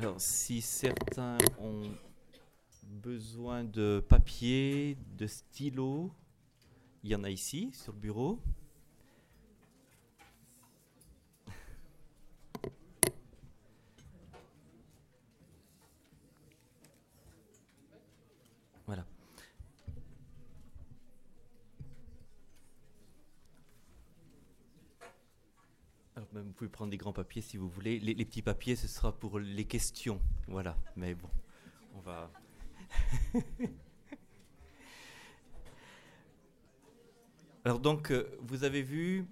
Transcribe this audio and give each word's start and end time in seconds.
Alors, 0.00 0.18
si 0.18 0.62
certains 0.62 1.36
ont 1.58 1.82
besoin 2.84 3.64
de 3.64 4.02
papier, 4.08 4.96
de 5.18 5.26
stylo, 5.26 6.10
il 7.02 7.10
y 7.10 7.14
en 7.14 7.22
a 7.22 7.28
ici 7.28 7.70
sur 7.74 7.92
le 7.92 7.98
bureau. 7.98 8.40
Voilà. 18.86 19.04
Alors, 26.16 26.28
même, 26.32 26.46
vous 26.46 26.52
pouvez 26.52 26.69
des 26.86 26.96
grands 26.96 27.12
papiers 27.12 27.42
si 27.42 27.56
vous 27.56 27.68
voulez. 27.68 27.98
Les, 28.00 28.24
petits 28.24 28.42
papiers, 28.42 28.76
ce 28.76 28.88
sera 28.88 29.12
pour 29.12 29.38
les 29.38 29.64
questions. 29.64 30.20
Voilà. 30.48 30.76
Mais 30.96 31.14
bon, 31.14 31.28
on 31.94 32.00
va. 32.00 32.30
Alors 37.64 37.78
donc, 37.78 38.10
euh, 38.10 38.24
vous 38.40 38.64
avez 38.64 38.80
vu, 38.80 39.26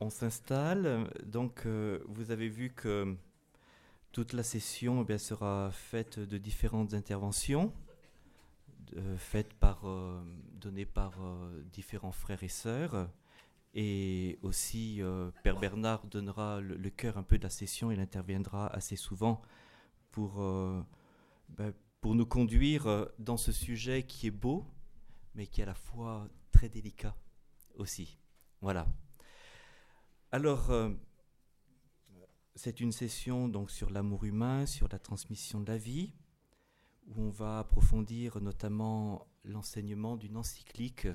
on 0.00 0.10
s'installe. 0.10 1.08
Donc, 1.24 1.62
euh, 1.64 2.00
vous 2.08 2.32
avez 2.32 2.48
vu 2.48 2.70
que 2.70 3.14
toute 4.10 4.32
la 4.32 4.42
session 4.42 5.02
eh 5.02 5.04
bien, 5.04 5.18
sera 5.18 5.70
faite 5.70 6.18
de 6.18 6.38
différentes 6.38 6.92
interventions, 6.94 7.72
faites 9.16 9.54
par, 9.54 9.86
euh, 9.86 10.20
données 10.54 10.86
par 10.86 11.12
différents 11.72 12.12
frères 12.12 12.42
et 12.42 12.48
sœurs. 12.48 13.08
Et 13.78 14.38
aussi, 14.40 15.02
euh, 15.02 15.30
Père 15.44 15.60
Bernard 15.60 16.06
donnera 16.06 16.62
le, 16.62 16.88
cœur 16.88 17.18
un 17.18 17.22
peu 17.22 17.36
de 17.36 17.42
la 17.42 17.50
session. 17.50 17.90
Il 17.90 18.00
interviendra 18.00 18.68
assez 18.68 18.96
souvent 18.96 19.42
pour, 20.12 20.40
euh, 20.40 20.82
ben, 21.50 21.74
pour 22.00 22.14
nous 22.14 22.24
conduire 22.24 22.86
euh, 22.86 23.04
dans 23.18 23.36
ce 23.36 23.52
sujet 23.52 24.04
qui 24.04 24.28
est 24.28 24.30
beau, 24.30 24.64
mais 25.34 25.46
qui 25.46 25.60
est 25.60 25.64
à 25.64 25.66
la 25.66 25.74
fois 25.74 26.26
très 26.52 26.70
délicat 26.70 27.14
aussi. 27.74 28.16
Voilà. 28.62 28.86
Alors, 30.32 30.72
c'est 32.54 32.80
une 32.80 32.92
session 32.92 33.46
donc 33.46 33.70
sur 33.70 33.90
l'amour 33.90 34.24
humain, 34.24 34.64
sur 34.64 34.88
la 34.88 34.98
transmission 34.98 35.60
de 35.60 35.70
la 35.70 35.76
vie, 35.76 36.14
où 37.08 37.20
on 37.24 37.30
va 37.30 37.58
approfondir 37.58 38.40
notamment 38.40 39.26
l'enseignement 39.44 40.16
d'une 40.16 40.38
encyclique 40.38 41.08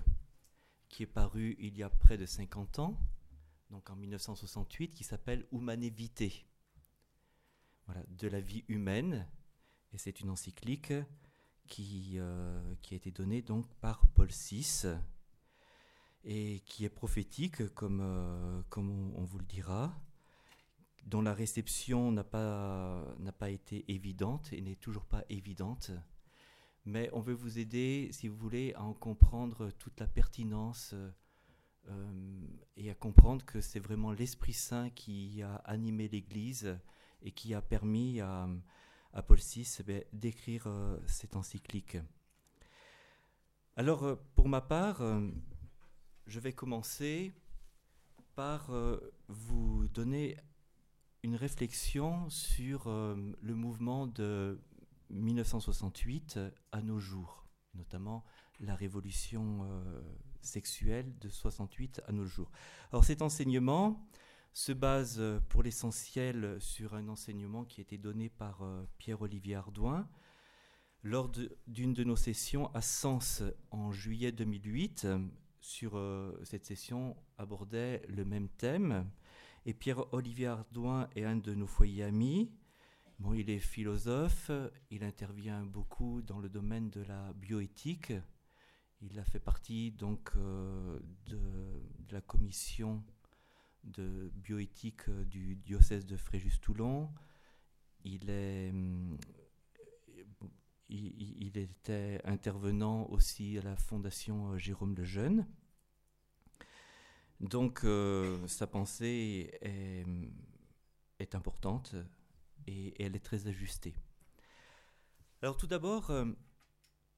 qui 0.92 1.04
est 1.04 1.08
parue 1.08 1.56
il 1.60 1.78
y 1.78 1.84
a 1.84 1.90
près 1.90 2.18
de 2.18 2.26
50 2.26 2.80
ans, 2.80 3.00
donc 3.70 3.90
en 3.90 3.96
1968, 3.96 4.94
qui 4.94 5.04
s'appelle 5.04 5.48
Humane 5.52 5.88
Vitae. 5.88 6.46
Voilà, 7.86 8.04
de 8.10 8.28
la 8.28 8.40
vie 8.40 8.64
humaine, 8.68 9.28
et 9.94 9.98
c'est 9.98 10.20
une 10.20 10.30
encyclique 10.30 10.94
qui, 11.68 12.16
euh, 12.18 12.76
a 12.92 12.94
été 12.94 13.12
donnée 13.12 13.42
donc 13.42 13.68
par 13.76 14.06
Paul 14.08 14.28
VI 14.28 14.86
et 16.24 16.60
qui 16.66 16.86
est 16.86 16.90
prophétique, 16.90 17.74
comme, 17.74 18.02
euh, 18.02 18.62
comme 18.70 18.90
on, 18.90 19.20
on 19.20 19.24
vous 19.24 19.40
le 19.40 19.46
dira, 19.46 19.98
dont 21.06 21.22
la 21.22 21.34
réception 21.34 22.12
n'a 22.12 22.24
pas, 22.24 23.16
n'a 23.20 23.32
pas 23.32 23.50
été 23.50 23.92
évidente 23.92 24.52
et 24.54 24.62
n'est 24.62 24.76
toujours 24.76 25.06
pas 25.06 25.24
évidente. 25.30 25.92
Mais 26.86 27.10
on 27.14 27.20
veut 27.20 27.34
vous 27.34 27.60
aider, 27.60 28.10
si 28.12 28.28
vous 28.28 28.36
voulez, 28.36 28.74
à 28.74 28.84
en 28.84 28.94
comprendre 28.94 29.70
toute 29.78 30.00
la 30.00 30.08
pertinence 30.08 30.92
euh, 30.94 31.12
euh, 31.90 32.48
et 32.76 32.90
à 32.90 32.96
comprendre 32.96 33.46
que 33.46 33.62
c'est 33.62 33.80
vraiment 33.80 34.12
l'Esprit 34.12 34.54
Saint 34.54 34.90
qui 34.90 35.44
a 35.44 35.56
animé 35.58 36.08
l'Église 36.08 36.78
et 37.22 37.32
qui 37.32 37.54
a 37.54 37.62
permis 37.62 38.20
à, 38.20 38.48
Paul 39.28 39.38
VI 39.38 39.68
eh 39.88 40.08
d'écrire 40.12 40.66
euh, 40.66 40.98
cette 41.06 41.36
encyclique. 41.36 41.98
Alors, 43.76 44.18
pour 44.36 44.50
ma 44.50 44.62
part, 44.62 45.02
je 46.28 46.40
vais 46.40 46.52
commencer 46.52 47.32
par 48.36 48.70
vous 49.30 49.88
donner 49.88 50.36
une 51.24 51.36
réflexion 51.36 52.30
sur 52.30 52.90
le 52.90 53.56
mouvement 53.56 54.08
de 54.08 54.60
1968 55.12 56.40
à 56.72 56.82
nos 56.82 57.00
jours, 57.00 57.46
notamment 57.74 58.24
la 58.60 58.76
révolution 58.76 59.64
euh, 59.64 60.02
sexuelle 60.42 61.18
de 61.20 61.30
68 61.30 62.02
à 62.08 62.12
nos 62.12 62.26
jours. 62.26 62.52
Alors 62.92 63.04
cet 63.04 63.22
enseignement 63.22 64.08
se 64.54 64.72
base 64.72 65.18
euh, 65.20 65.40
pour 65.50 65.64
l'essentiel 65.64 66.58
sur 66.60 66.94
un 66.94 67.08
enseignement 67.08 67.64
qui 67.64 67.82
a 67.82 67.84
été 67.84 67.98
donné 67.98 68.30
par 68.30 68.64
euh, 68.64 68.86
Pierre-Olivier 68.98 69.56
Ardouin 69.56 70.08
lors 71.04 71.32
d'une 71.68 71.94
de, 71.94 72.04
nos 72.04 72.16
sessions 72.16 72.70
à 72.76 72.82
Sens 72.82 73.42
en 73.72 73.92
juillet 73.92 74.32
2008. 74.32 75.06
euh, 75.06 75.20
Sur 75.62 76.00
cette 76.44 76.66
session 76.66 77.16
abordait 77.38 78.04
le 78.08 78.26
même 78.26 78.50
thème. 78.50 79.10
Et 79.66 79.74
Pierre-Olivier 79.74 80.48
Ardouin 80.48 81.08
est 81.16 81.24
un 81.24 81.38
de 81.38 81.56
nos 81.56 81.68
foyers 81.68 82.04
amis. 82.04 82.52
Bon, 83.22 83.36
il 83.36 83.52
est 83.52 83.60
philosophe, 83.60 84.50
il 84.90 85.04
intervient 85.04 85.64
beaucoup 85.64 86.24
dans 86.24 86.40
le 86.40 86.50
domaine 86.50 86.90
de 86.90 87.02
la 87.02 87.34
bioéthique. 87.34 88.14
Il 89.00 89.20
a 89.20 89.24
fait 89.24 89.40
partie 89.40 89.92
donc 89.92 90.32
euh, 90.38 91.00
de, 91.28 91.40
la 92.10 92.22
commission 92.22 93.04
de 93.84 94.32
bioéthique 94.34 95.08
euh, 95.10 95.24
du 95.26 95.56
diocèse 95.56 96.08
de 96.08 96.18
Fréjus-Toulon. 96.18 97.12
Hum, 98.06 99.20
il, 100.90 101.44
il- 101.44 101.58
était 101.60 102.20
intervenant 102.24 103.06
aussi 103.10 103.60
à 103.60 103.62
la 103.62 103.76
fondation 103.76 104.54
euh, 104.54 104.58
Jérôme 104.58 104.96
le 104.96 105.04
Jeune. 105.04 105.46
Donc 107.40 107.86
sa 108.48 108.66
pensée 108.66 109.52
est 109.62 111.36
importante 111.36 111.96
et, 112.68 113.02
elle 113.04 113.16
est 113.16 113.26
très 113.26 113.48
ajustée. 113.48 113.96
Alors 115.42 115.58
tout 115.58 115.68
d'abord, 115.68 116.12
euh, 116.12 116.26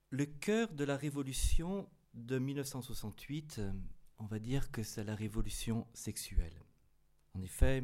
le 0.09 0.25
cœur 0.25 0.71
de 0.73 0.83
la 0.83 0.95
révolution 0.95 1.89
de 2.13 2.39
1968, 2.39 3.57
euh, 3.59 3.71
on 4.19 4.25
va 4.25 4.39
dire 4.39 4.71
que 4.71 4.83
c'est 4.83 5.03
la 5.03 5.15
révolution 5.15 5.87
sexuelle. 5.93 6.63
En 7.33 7.41
effet, 7.41 7.83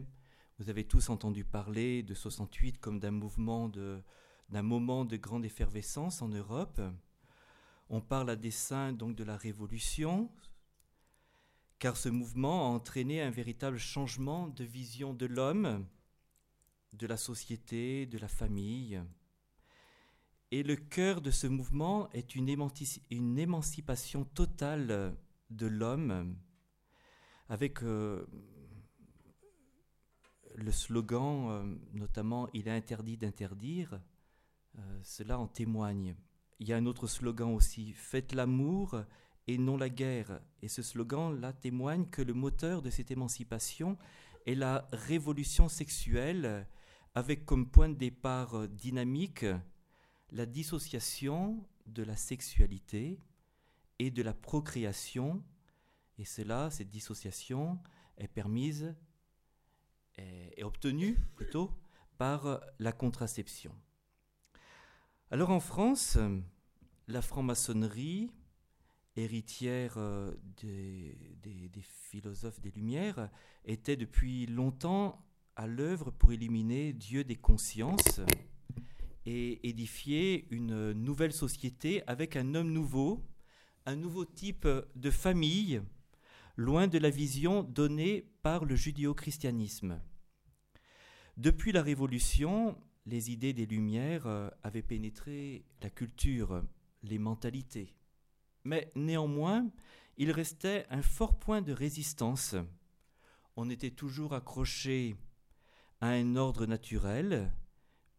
vous 0.60 0.70
avez 0.70 0.84
tous 0.84 1.10
entendu 1.10 1.44
parler 1.44 2.04
de 2.04 2.14
68 2.14 2.80
comme 2.80 3.00
d'un 3.00 3.12
mouvement 3.12 3.70
de, 3.70 4.04
d'un 4.50 4.62
moment 4.62 5.06
de 5.06 5.18
grande 5.18 5.46
effervescence 5.46 6.22
en 6.22 6.28
Europe. 6.28 6.82
On 7.90 8.02
parle 8.02 8.30
à 8.30 8.36
dessein 8.36 8.94
donc 8.94 9.16
de 9.16 9.24
la 9.24 9.38
révolution, 9.38 10.30
car 11.80 11.98
ce 11.98 12.10
mouvement 12.10 12.68
a 12.68 12.70
entraîné 12.70 13.22
un 13.22 13.32
véritable 13.32 13.78
changement 13.78 14.48
de 14.48 14.64
vision 14.64 15.14
de 15.14 15.26
l'homme, 15.26 15.88
de 16.94 17.08
la 17.08 17.18
société, 17.18 18.06
de 18.06 18.18
la 18.18 18.28
famille. 18.28 19.02
Et 20.52 20.64
le 20.64 20.76
cœur 20.76 21.22
de 21.22 21.32
ce 21.32 21.48
mouvement 21.48 22.10
est 22.12 22.36
une, 22.36 22.48
émanci- 22.48 23.04
une 23.12 23.38
émancipation 23.38 24.26
totale 24.26 25.16
de 25.50 25.68
l'homme, 25.68 26.36
avec 27.48 27.84
euh, 27.84 28.26
le 30.56 30.72
slogan, 30.72 31.48
euh, 31.50 31.76
notamment 31.94 32.48
Il 32.54 32.68
est 32.68 32.72
interdit 32.72 33.18
d'interdire, 33.18 34.02
euh, 34.78 35.00
cela 35.04 35.40
en 35.40 35.48
témoigne. 35.48 36.16
Il 36.60 36.68
y 36.68 36.74
a 36.74 36.78
un 36.78 36.86
autre 36.86 37.08
slogan 37.08 37.54
aussi, 37.54 37.94
Faites 37.94 38.34
l'amour 38.34 39.02
et 39.48 39.58
non 39.58 39.78
la 39.78 39.90
guerre. 39.90 40.42
Et 40.62 40.68
ce 40.68 40.82
slogan-là 40.82 41.54
témoigne 41.54 42.06
que 42.06 42.22
le 42.22 42.34
moteur 42.34 42.82
de 42.82 42.90
cette 42.90 43.12
émancipation 43.12 43.98
est 44.46 44.56
la 44.56 44.88
révolution 44.92 45.70
sexuelle, 45.70 46.68
avec 47.16 47.46
comme 47.46 47.70
point 47.70 47.90
de 47.90 47.96
départ 47.96 48.56
euh, 48.56 48.68
dynamique 48.68 49.46
la 50.32 50.46
dissociation 50.46 51.66
de 51.88 52.04
la 52.04 52.16
sexualité 52.16 53.20
et 53.98 54.12
de 54.12 54.22
la 54.22 54.34
procréation. 54.34 55.44
Et 56.18 56.26
cela, 56.26 56.70
cette 56.70 56.90
dissociation, 56.90 57.80
est 58.18 58.28
permise, 58.28 58.94
est 60.18 60.64
obtenue 60.64 61.18
plutôt, 61.36 61.72
par 62.18 62.60
la 62.78 62.92
contraception. 62.92 63.74
Alors 65.32 65.52
en 65.52 65.62
France, 65.62 66.18
la 67.08 67.22
franc-maçonnerie, 67.22 68.30
héritière 69.16 69.94
euh, 69.98 70.36
des 70.62 71.82
philosophes 71.82 72.60
des 72.62 72.72
Lumières, 72.72 73.30
était 73.64 73.96
depuis 73.96 74.46
longtemps 74.46 75.26
à 75.60 75.68
l'œuvre 75.68 76.10
pour 76.10 76.32
éliminer 76.32 76.94
Dieu 76.94 77.26
des 77.26 77.36
consciences 77.36 78.22
et 79.26 79.68
édifier 79.68 80.48
une 80.52 80.94
nouvelle 80.94 81.34
société 81.34 82.02
avec 82.08 82.38
un 82.38 82.56
homme 82.56 82.72
nouveau, 82.72 83.22
un 83.86 83.98
nouveau 83.98 84.24
type 84.24 84.66
de 84.96 85.12
famille, 85.12 85.82
loin 86.56 86.88
de 86.88 86.98
la 86.98 87.10
vision 87.10 87.62
donnée 87.64 88.32
par 88.42 88.64
le 88.64 88.78
judéo-christianisme. 88.78 90.00
Depuis 91.36 91.74
la 91.74 91.82
Révolution, 91.82 92.82
les 93.06 93.30
idées 93.30 93.52
des 93.52 93.66
Lumières 93.66 94.28
euh, 94.28 94.50
avaient 94.64 94.82
pénétré 94.82 95.66
la 95.82 95.90
culture, 95.90 96.64
les 97.04 97.18
mentalités. 97.18 97.98
Mais 98.64 98.94
néanmoins, 98.96 99.70
il 100.16 100.32
restait 100.32 100.86
un 100.90 101.02
fort 101.02 101.38
point 101.38 101.62
de 101.62 101.74
résistance. 101.74 102.56
On 103.58 103.70
était 103.70 103.92
toujours 103.92 104.34
accroché 104.34 105.18
à 106.02 106.10
un 106.10 106.36
ordre 106.36 106.66
naturel, 106.66 107.52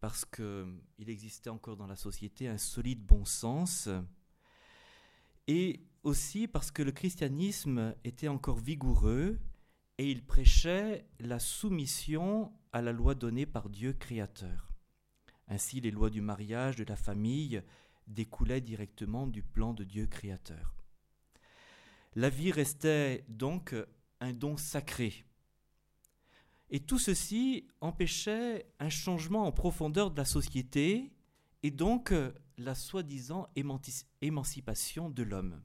parce 0.00 0.24
qu'il 0.24 1.08
existait 1.08 1.50
encore 1.50 1.76
dans 1.76 1.86
la 1.86 1.96
société 1.96 2.48
un 2.48 2.58
solide 2.58 3.04
bon 3.04 3.24
sens, 3.24 3.88
et 5.46 5.80
aussi 6.02 6.46
parce 6.46 6.70
que 6.70 6.82
le 6.82 6.92
christianisme 6.92 7.94
était 8.04 8.28
encore 8.28 8.58
vigoureux 8.58 9.38
et 9.98 10.10
il 10.10 10.24
prêchait 10.24 11.06
la 11.18 11.38
soumission 11.38 12.52
à 12.72 12.80
la 12.80 12.92
loi 12.92 13.14
donnée 13.14 13.46
par 13.46 13.68
Dieu 13.68 13.92
créateur. 13.92 14.72
Ainsi, 15.48 15.80
les 15.80 15.90
lois 15.90 16.10
du 16.10 16.20
mariage, 16.20 16.76
de 16.76 16.84
la 16.84 16.96
famille, 16.96 17.62
découlaient 18.06 18.60
directement 18.60 19.26
du 19.26 19.42
plan 19.42 19.74
de 19.74 19.84
Dieu 19.84 20.06
créateur. 20.06 20.74
La 22.14 22.30
vie 22.30 22.52
restait 22.52 23.24
donc 23.28 23.74
un 24.20 24.32
don 24.32 24.56
sacré. 24.56 25.24
Et 26.70 26.80
tout 26.80 26.98
ceci 26.98 27.66
empêchait 27.80 28.66
un 28.78 28.88
changement 28.88 29.46
en 29.46 29.52
profondeur 29.52 30.10
de 30.10 30.16
la 30.16 30.24
société 30.24 31.12
et 31.62 31.70
donc 31.70 32.14
la 32.58 32.74
soi-disant 32.74 33.48
émancipation 34.20 35.10
de 35.10 35.22
l'homme. 35.22 35.60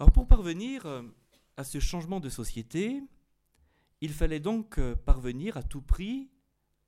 Alors 0.00 0.12
pour 0.12 0.26
parvenir 0.26 0.86
à 1.56 1.64
ce 1.64 1.80
changement 1.80 2.20
de 2.20 2.28
société, 2.28 3.02
il 4.00 4.12
fallait 4.12 4.40
donc 4.40 4.78
euh, 4.78 4.94
parvenir 4.94 5.56
à 5.56 5.62
tout 5.62 5.82
prix 5.82 6.30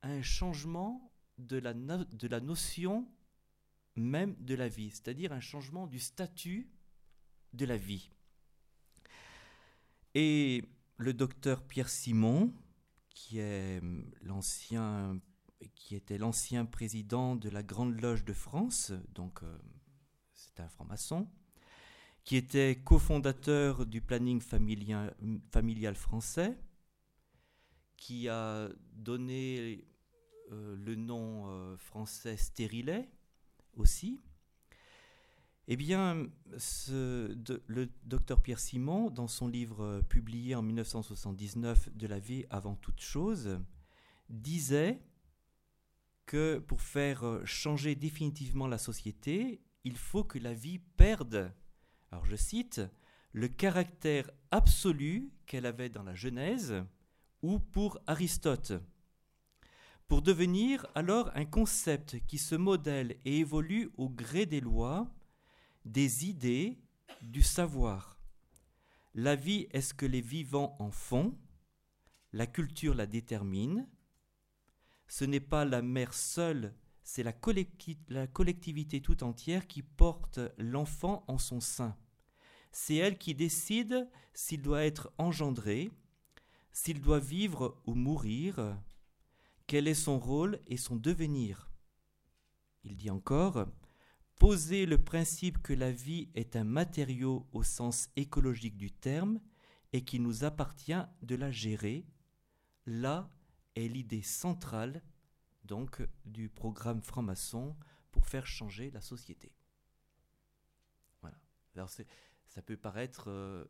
à 0.01 0.09
un 0.09 0.21
changement 0.21 1.11
de 1.37 1.57
la, 1.57 1.73
de 1.73 2.27
la 2.27 2.39
notion 2.39 3.07
même 3.95 4.35
de 4.39 4.55
la 4.55 4.69
vie, 4.69 4.91
c'est-à-dire 4.91 5.33
un 5.33 5.41
changement 5.41 5.87
du 5.87 5.99
statut 5.99 6.69
de 7.53 7.65
la 7.65 7.77
vie. 7.77 8.09
Et 10.15 10.63
le 11.01 11.13
docteur 11.13 11.63
Pierre 11.63 11.89
Simon, 11.89 12.53
hum, 13.33 14.11
qui 15.75 15.95
était 15.95 16.17
l'ancien 16.17 16.65
président 16.65 17.35
de 17.35 17.49
la 17.49 17.63
Grande 17.63 17.99
Loge 17.99 18.23
de 18.23 18.33
France, 18.33 18.93
donc 19.13 19.41
euh, 19.43 19.57
c'est 20.33 20.59
un 20.59 20.69
franc-maçon, 20.69 21.27
qui 22.23 22.35
était 22.35 22.81
cofondateur 22.83 23.87
du 23.87 24.01
planning 24.01 24.41
familial, 24.41 25.15
familial 25.51 25.95
français, 25.95 26.55
qui 27.97 28.29
a 28.29 28.69
donné 28.93 29.83
euh, 30.51 30.75
le 30.75 30.95
nom 30.95 31.47
euh, 31.47 31.77
français 31.77 32.37
stérilet 32.37 33.09
aussi. 33.73 34.19
Eh 35.67 35.75
bien, 35.75 36.27
le 37.67 37.89
docteur 38.03 38.41
Pierre 38.41 38.59
Simon, 38.59 39.09
dans 39.09 39.27
son 39.27 39.47
livre 39.47 39.83
euh, 39.83 40.01
publié 40.01 40.55
en 40.55 40.61
1979 40.61 41.89
de 41.95 42.07
la 42.07 42.19
vie 42.19 42.45
avant 42.49 42.75
toute 42.75 42.99
chose, 42.99 43.59
disait 44.29 44.99
que 46.25 46.57
pour 46.59 46.81
faire 46.81 47.41
changer 47.45 47.95
définitivement 47.95 48.67
la 48.67 48.77
société, 48.77 49.61
il 49.83 49.97
faut 49.97 50.23
que 50.23 50.39
la 50.39 50.53
vie 50.53 50.79
perde. 50.79 51.53
Alors 52.11 52.25
je 52.25 52.35
cite, 52.35 52.81
le 53.33 53.47
caractère 53.47 54.29
absolu 54.51 55.31
qu'elle 55.45 55.65
avait 55.65 55.89
dans 55.89 56.03
la 56.03 56.15
Genèse 56.15 56.83
ou 57.41 57.59
pour 57.59 57.99
Aristote, 58.07 58.73
pour 60.07 60.21
devenir 60.21 60.85
alors 60.95 61.31
un 61.35 61.45
concept 61.45 62.17
qui 62.27 62.37
se 62.37 62.55
modèle 62.55 63.17
et 63.25 63.39
évolue 63.39 63.91
au 63.97 64.09
gré 64.09 64.45
des 64.45 64.59
lois, 64.59 65.09
des 65.85 66.25
idées, 66.25 66.77
du 67.21 67.41
savoir. 67.41 68.17
La 69.13 69.35
vie 69.35 69.67
est 69.71 69.81
ce 69.81 69.93
que 69.93 70.05
les 70.05 70.21
vivants 70.21 70.75
en 70.79 70.91
font, 70.91 71.37
la 72.33 72.47
culture 72.47 72.95
la 72.95 73.05
détermine, 73.05 73.87
ce 75.07 75.25
n'est 75.25 75.41
pas 75.41 75.65
la 75.65 75.81
mère 75.81 76.13
seule 76.13 76.73
c'est 77.03 77.23
la, 77.23 78.27
collectivité 78.27 79.01
tout 79.01 79.23
entière 79.23 79.67
qui 79.67 79.81
porte 79.81 80.39
l'enfant 80.57 81.25
en 81.27 81.37
son 81.37 81.59
sein. 81.59 81.97
C'est 82.71 82.95
elle 82.95 83.17
qui 83.17 83.35
décide 83.35 84.09
s'il 84.33 84.61
doit 84.61 84.85
être 84.85 85.11
engendré, 85.17 85.91
s'il 86.71 87.01
doit 87.01 87.19
vivre 87.19 87.81
ou 87.85 87.95
mourir, 87.95 88.77
quel 89.67 89.87
est 89.89 89.93
son 89.93 90.19
rôle 90.19 90.59
et 90.67 90.77
son 90.77 90.95
devenir. 90.95 91.69
Il 92.83 92.95
dit 92.95 93.09
encore, 93.09 93.67
poser 94.41 94.87
le 94.87 94.97
principe 94.97 95.61
que 95.61 95.71
la 95.71 95.91
vie 95.91 96.27
est 96.33 96.55
un 96.55 96.63
matériau 96.63 97.47
au 97.53 97.61
sens 97.61 98.09
écologique 98.15 98.75
du 98.75 98.89
terme 98.89 99.39
et 99.93 100.03
qu'il 100.03 100.23
nous 100.23 100.43
appartient 100.43 100.99
de 101.21 101.35
la 101.35 101.51
gérer, 101.51 102.07
là 102.87 103.29
est 103.75 103.87
l'idée 103.87 104.23
centrale 104.23 105.03
donc 105.63 106.01
du 106.25 106.49
programme 106.49 107.03
franc-maçon 107.03 107.75
pour 108.11 108.25
faire 108.25 108.47
changer 108.47 108.89
la 108.89 108.99
société. 108.99 109.53
Voilà. 111.21 111.37
Alors 111.75 111.91
ça 111.91 112.61
peut 112.63 112.77
paraître, 112.77 113.25
euh, 113.27 113.63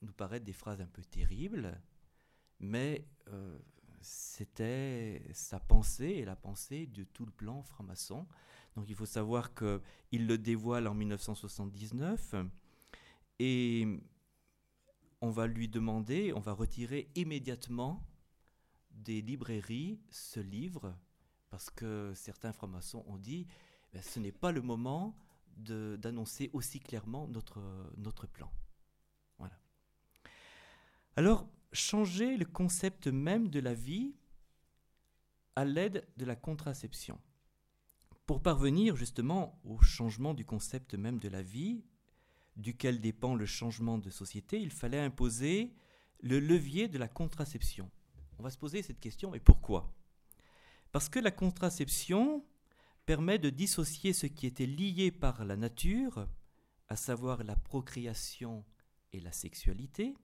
nous 0.00 0.14
paraître 0.14 0.46
des 0.46 0.54
phrases 0.54 0.80
un 0.80 0.86
peu 0.86 1.04
terribles, 1.04 1.78
mais 2.60 3.06
euh, 3.26 3.58
c'était 4.00 5.22
sa 5.34 5.60
pensée 5.60 6.06
et 6.06 6.24
la 6.24 6.34
pensée 6.34 6.86
de 6.86 7.04
tout 7.04 7.26
le 7.26 7.32
plan 7.32 7.62
franc-maçon. 7.62 8.26
Donc 8.78 8.88
il 8.88 8.94
faut 8.94 9.06
savoir 9.06 9.54
qu'il 9.54 10.28
le 10.28 10.38
dévoile 10.38 10.86
en 10.86 10.94
1979 10.94 12.36
et 13.40 13.88
on 15.20 15.30
va 15.30 15.48
lui 15.48 15.66
demander, 15.66 16.32
on 16.32 16.38
va 16.38 16.52
retirer 16.52 17.10
immédiatement 17.16 18.06
des 18.92 19.20
librairies 19.20 19.98
ce 20.10 20.38
livre 20.38 20.94
parce 21.50 21.70
que 21.70 22.12
certains 22.14 22.52
francs-maçons 22.52 23.02
ont 23.08 23.16
dit 23.16 23.48
ben, 23.92 24.00
ce 24.00 24.20
n'est 24.20 24.30
pas 24.30 24.52
le 24.52 24.62
moment 24.62 25.18
d'annoncer 25.56 26.48
aussi 26.52 26.78
clairement 26.78 27.26
notre, 27.26 27.60
notre 27.96 28.28
plan. 28.28 28.52
Voilà. 29.38 29.58
Alors, 31.16 31.48
changer 31.72 32.36
le 32.36 32.44
concept 32.44 33.08
même 33.08 33.48
de 33.48 33.58
la 33.58 33.74
vie 33.74 34.14
à 35.56 35.64
l'aide 35.64 36.06
de 36.16 36.24
la 36.24 36.36
contraception. 36.36 37.18
Pour 38.28 38.42
parvenir 38.42 38.94
justement 38.94 39.58
au 39.64 39.80
changement 39.80 40.34
du 40.34 40.44
concept 40.44 40.92
même 40.92 41.18
de 41.18 41.30
la 41.30 41.40
vie, 41.40 41.82
duquel 42.56 43.00
dépend 43.00 43.34
le 43.34 43.46
changement 43.46 43.96
de 43.96 44.10
société, 44.10 44.60
il 44.60 44.70
fallait 44.70 45.00
imposer 45.00 45.72
le 46.20 46.38
levier 46.38 46.88
de 46.88 46.98
la 46.98 47.08
contraception. 47.08 47.90
On 48.38 48.42
va 48.42 48.50
se 48.50 48.58
poser 48.58 48.82
cette 48.82 49.00
question, 49.00 49.30
mais 49.30 49.40
pourquoi? 49.40 49.94
Parce 50.92 51.08
que 51.08 51.18
la 51.18 51.30
contraception 51.30 52.44
permet 53.06 53.38
de 53.38 53.48
dissocier 53.48 54.12
ce 54.12 54.26
qui 54.26 54.46
était 54.46 54.66
lié 54.66 55.10
par 55.10 55.46
la 55.46 55.56
nature, 55.56 56.28
à 56.88 56.96
savoir 56.96 57.44
la 57.44 57.56
procréation 57.56 58.62
et 59.14 59.20
la 59.20 59.32
sexualité. 59.32 60.14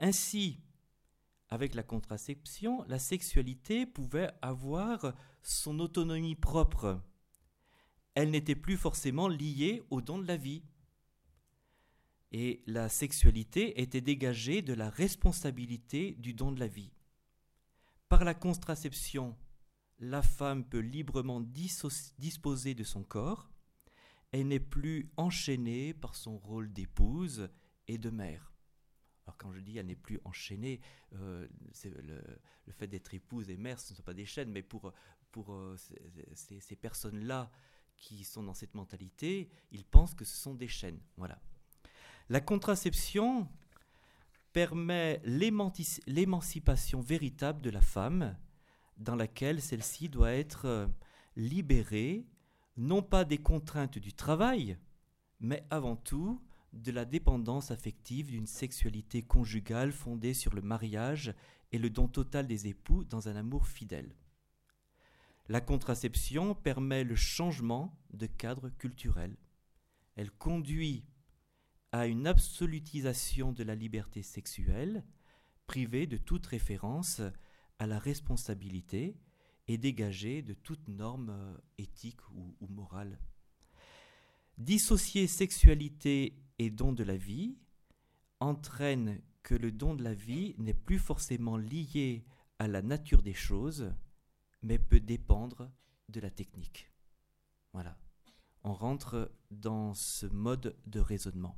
Ainsi, 0.00 0.64
avec 1.48 1.76
la 1.76 1.84
contraception, 1.84 2.82
la 2.88 2.98
sexualité 2.98 3.86
pouvait 3.86 4.32
avoir 4.42 5.14
son 5.44 5.78
autonomie 5.78 6.34
propre. 6.34 7.00
Elle 8.14 8.30
n'était 8.30 8.56
plus 8.56 8.76
forcément 8.76 9.28
liée 9.28 9.82
au 9.90 10.00
don 10.00 10.18
de 10.18 10.26
la 10.26 10.36
vie. 10.36 10.64
Et 12.32 12.62
la 12.66 12.88
sexualité 12.88 13.80
était 13.80 14.00
dégagée 14.00 14.62
de 14.62 14.72
la 14.72 14.90
responsabilité 14.90 16.12
du 16.18 16.34
don 16.34 16.50
de 16.50 16.58
la 16.58 16.66
vie. 16.66 16.92
Par 18.08 18.24
la 18.24 18.34
contraception, 18.34 19.36
la 20.00 20.22
femme 20.22 20.64
peut 20.64 20.80
librement 20.80 21.40
disposer 21.40 22.74
de 22.74 22.82
son 22.82 23.04
corps, 23.04 23.50
elle 24.32 24.48
n'est 24.48 24.58
plus 24.58 25.12
enchaînée 25.16 25.94
par 25.94 26.16
son 26.16 26.38
rôle 26.38 26.72
d'épouse 26.72 27.48
et 27.86 27.98
de 27.98 28.10
mère. 28.10 28.53
Alors 29.26 29.36
quand 29.38 29.52
je 29.52 29.60
dis 29.60 29.78
elle 29.78 29.86
n'est 29.86 29.94
plus 29.96 30.20
enchaînée, 30.24 30.80
euh, 31.14 31.46
le, 31.84 32.72
fait 32.72 32.86
d'être 32.86 33.14
épouse 33.14 33.50
et 33.50 33.56
mère, 33.56 33.80
ce 33.80 33.92
ne 33.92 33.96
sont 33.96 34.02
pas 34.02 34.14
des 34.14 34.26
chaînes, 34.26 34.50
mais 34.50 34.62
pour, 34.62 34.92
pour 35.32 35.52
euh, 35.52 35.76
ces, 36.34 36.60
ces 36.60 36.76
personnes-là 36.76 37.50
qui 37.96 38.24
sont 38.24 38.42
dans 38.42 38.54
cette 38.54 38.74
mentalité, 38.74 39.48
ils 39.70 39.84
pensent 39.84 40.14
que 40.14 40.24
ce 40.24 40.36
sont 40.36 40.54
des 40.54 40.68
chaînes. 40.68 41.00
Voilà. 41.16 41.40
La 42.28 42.40
contraception 42.40 43.48
permet 44.52 45.20
l'émancipation 45.24 47.00
véritable 47.00 47.60
de 47.60 47.70
la 47.70 47.80
femme 47.80 48.36
dans 48.96 49.16
laquelle 49.16 49.60
celle-ci 49.60 50.08
doit 50.08 50.32
être 50.32 50.66
euh, 50.66 50.86
libérée, 51.36 52.26
non 52.76 53.02
pas 53.02 53.24
des 53.24 53.38
contraintes 53.38 53.98
du 53.98 54.12
travail, 54.12 54.78
mais 55.40 55.66
avant 55.70 55.96
tout 55.96 56.40
de 56.74 56.92
la 56.92 57.04
dépendance 57.04 57.70
affective 57.70 58.30
d'une 58.30 58.46
sexualité 58.46 59.22
conjugale 59.22 59.92
fondée 59.92 60.34
sur 60.34 60.54
le 60.54 60.62
mariage 60.62 61.34
et 61.72 61.78
le 61.78 61.90
don 61.90 62.08
total 62.08 62.46
des 62.46 62.66
époux 62.66 63.04
dans 63.04 63.28
un 63.28 63.36
amour 63.36 63.66
fidèle. 63.66 64.14
La 65.48 65.60
contraception 65.60 66.54
permet 66.54 67.04
le 67.04 67.16
changement 67.16 67.98
de 68.12 68.26
cadre 68.26 68.70
culturel. 68.70 69.36
Elle 70.16 70.30
conduit 70.30 71.04
à 71.92 72.06
une 72.06 72.26
absolutisation 72.26 73.52
de 73.52 73.62
la 73.62 73.74
liberté 73.74 74.22
sexuelle, 74.22 75.04
privée 75.66 76.06
de 76.06 76.16
toute 76.16 76.46
référence 76.46 77.20
à 77.78 77.86
la 77.86 77.98
responsabilité 77.98 79.16
et 79.68 79.78
dégagée 79.78 80.42
de 80.42 80.54
toute 80.54 80.88
norme 80.88 81.30
euh, 81.30 81.56
éthique 81.78 82.20
ou, 82.30 82.66
morale. 82.68 83.18
Dissocier 84.58 85.26
sexualité 85.26 86.43
et 86.58 86.70
don 86.70 86.92
de 86.92 87.04
la 87.04 87.16
vie 87.16 87.56
entraîne 88.40 89.20
que 89.42 89.54
le 89.54 89.72
don 89.72 89.94
de 89.94 90.02
la 90.02 90.14
vie 90.14 90.54
n'est 90.58 90.74
plus 90.74 90.98
forcément 90.98 91.56
lié 91.56 92.24
à 92.58 92.68
la 92.68 92.82
nature 92.82 93.22
des 93.22 93.34
choses, 93.34 93.92
mais 94.62 94.78
peut 94.78 95.00
dépendre 95.00 95.70
de 96.08 96.20
la 96.20 96.30
technique. 96.30 96.90
Voilà. 97.72 97.96
On 98.62 98.72
rentre 98.72 99.30
dans 99.50 99.94
ce 99.94 100.26
mode 100.26 100.76
de 100.86 101.00
raisonnement. 101.00 101.56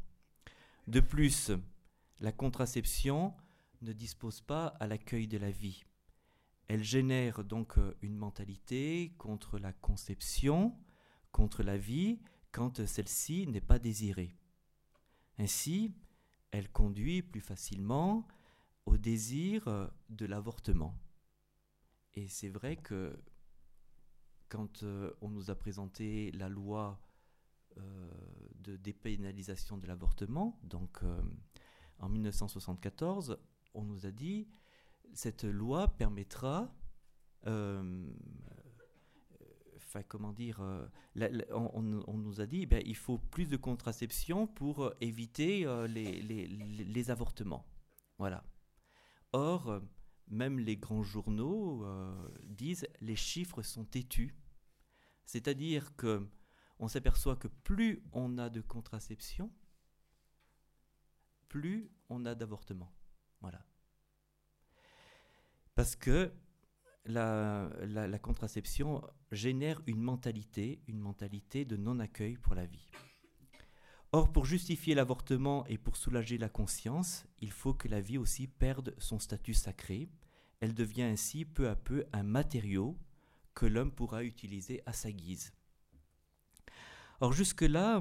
De 0.88 1.00
plus, 1.00 1.52
la 2.20 2.32
contraception 2.32 3.34
ne 3.82 3.92
dispose 3.92 4.40
pas 4.40 4.66
à 4.80 4.86
l'accueil 4.86 5.28
de 5.28 5.38
la 5.38 5.50
vie. 5.50 5.84
Elle 6.68 6.82
génère 6.82 7.44
donc 7.44 7.78
euh, 7.78 7.96
une 8.02 8.16
mentalité 8.16 9.14
contre 9.18 9.58
la 9.58 9.72
conception, 9.72 10.76
contre 11.30 11.62
la 11.62 11.76
vie, 11.76 12.18
quand 12.50 12.84
celle-ci 12.86 13.46
n'est 13.46 13.60
pas 13.60 13.78
désirée. 13.78 14.34
Ainsi, 15.38 15.92
elle 16.50 16.70
conduit 16.70 17.22
plus 17.22 17.40
facilement 17.40 18.26
au 18.86 18.96
désir 18.96 19.66
euh, 19.68 19.86
de 20.08 20.26
l'avortement. 20.26 20.96
Et 22.14 22.28
c'est 22.28 22.48
vrai 22.48 22.76
que 22.76 23.18
quand 24.48 24.82
euh, 24.82 25.12
on 25.20 25.28
nous 25.28 25.50
a 25.50 25.54
présenté 25.54 26.30
la 26.32 26.48
loi 26.48 27.00
euh, 27.76 28.10
de 28.54 28.76
dépénalisation 28.76 29.76
de 29.76 29.86
l'avortement, 29.86 30.58
donc 30.62 31.00
en 31.98 32.08
1974, 32.08 33.38
on 33.74 33.82
nous 33.82 34.06
a 34.06 34.10
dit 34.10 34.48
cette 35.12 35.44
loi 35.44 35.88
permettra 35.88 36.74
comment 40.02 40.32
dire, 40.32 40.60
euh, 40.60 40.86
on, 41.50 41.82
nous 41.82 42.40
a 42.40 42.46
dit, 42.46 42.66
ben, 42.66 42.82
il 42.84 42.96
faut 42.96 43.18
plus 43.18 43.48
de 43.48 43.56
contraception 43.56 44.46
pour 44.46 44.84
euh, 44.84 44.96
éviter 45.00 45.66
euh, 45.66 45.86
les, 45.86 47.10
avortements. 47.10 47.66
Voilà. 48.18 48.44
Or, 49.32 49.80
même 50.28 50.58
les 50.58 50.76
grands 50.76 51.02
journaux 51.02 51.86
disent 52.44 52.86
les 53.00 53.16
chiffres 53.16 53.62
sont 53.62 53.84
têtus. 53.84 54.34
C'est-à-dire 55.26 55.94
que 55.96 56.26
on 56.78 56.88
s'aperçoit 56.88 57.36
que 57.36 57.48
plus 57.48 58.02
on 58.12 58.38
a 58.38 58.48
de 58.48 58.60
contraception, 58.60 59.50
plus 61.48 61.90
on 62.08 62.24
a 62.24 62.34
d'avortements. 62.34 62.92
Voilà. 63.40 63.64
Parce 65.74 65.96
que 65.96 66.32
la, 67.08 68.18
contraception 68.18 69.02
génère 69.32 69.82
une 69.86 70.00
mentalité, 70.00 70.80
une 70.88 70.98
mentalité 70.98 71.64
de 71.64 71.76
non-accueil 71.76 72.36
pour 72.36 72.54
la 72.54 72.66
vie. 72.66 72.90
Or, 74.12 74.32
pour 74.32 74.46
justifier 74.46 74.94
l'avortement 74.94 75.66
et 75.66 75.78
pour 75.78 75.96
soulager 75.96 76.38
la 76.38 76.48
conscience, 76.48 77.26
il 77.40 77.50
faut 77.50 77.74
que 77.74 77.88
la 77.88 78.00
vie 78.00 78.18
aussi 78.18 78.46
perde 78.46 78.94
son 78.98 79.18
statut 79.18 79.54
sacré. 79.54 80.08
Elle 80.60 80.74
devient 80.74 81.02
ainsi 81.02 81.44
peu 81.44 81.68
à 81.68 81.76
peu 81.76 82.04
un 82.12 82.22
matériau 82.22 82.96
que 83.54 83.66
l'homme 83.66 83.92
pourra 83.92 84.22
utiliser 84.24 84.82
à 84.86 84.92
sa 84.92 85.10
guise. 85.10 85.52
Or, 87.20 87.32
jusque-là, 87.32 88.00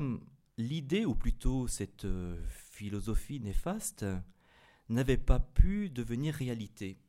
l'idée, 0.57 1.05
ou 1.05 1.15
plutôt 1.15 1.67
cette 1.67 2.05
euh, 2.05 2.41
philosophie 2.49 3.39
néfaste, 3.39 4.05
n'avait 4.89 5.17
pas 5.17 5.39
pu 5.39 5.89
devenir 5.89 6.35
réalité 6.35 6.99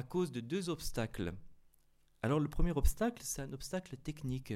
à 0.00 0.02
cause 0.02 0.32
de 0.32 0.40
deux 0.40 0.70
obstacles. 0.70 1.34
Alors 2.22 2.40
le 2.40 2.48
premier 2.48 2.70
obstacle, 2.70 3.20
c'est 3.22 3.42
un 3.42 3.52
obstacle 3.52 3.98
technique. 3.98 4.54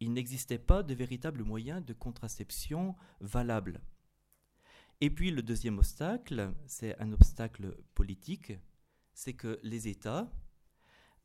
Il 0.00 0.12
n'existait 0.12 0.58
pas 0.58 0.82
de 0.82 0.94
véritable 0.94 1.44
moyen 1.44 1.80
de 1.80 1.92
contraception 1.92 2.96
valable. 3.20 3.80
Et 5.00 5.10
puis 5.10 5.30
le 5.30 5.42
deuxième 5.42 5.78
obstacle, 5.78 6.52
c'est 6.66 7.00
un 7.00 7.12
obstacle 7.12 7.76
politique, 7.94 8.52
c'est 9.14 9.34
que 9.34 9.60
les 9.62 9.86
États 9.86 10.28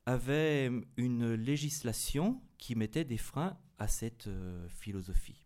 avaient 0.06 0.70
une 0.96 1.34
législation 1.34 2.40
qui 2.56 2.76
mettait 2.76 3.04
des 3.04 3.18
freins 3.18 3.58
à 3.78 3.88
cette 3.88 4.28
euh, 4.28 4.68
philosophie. 4.68 5.44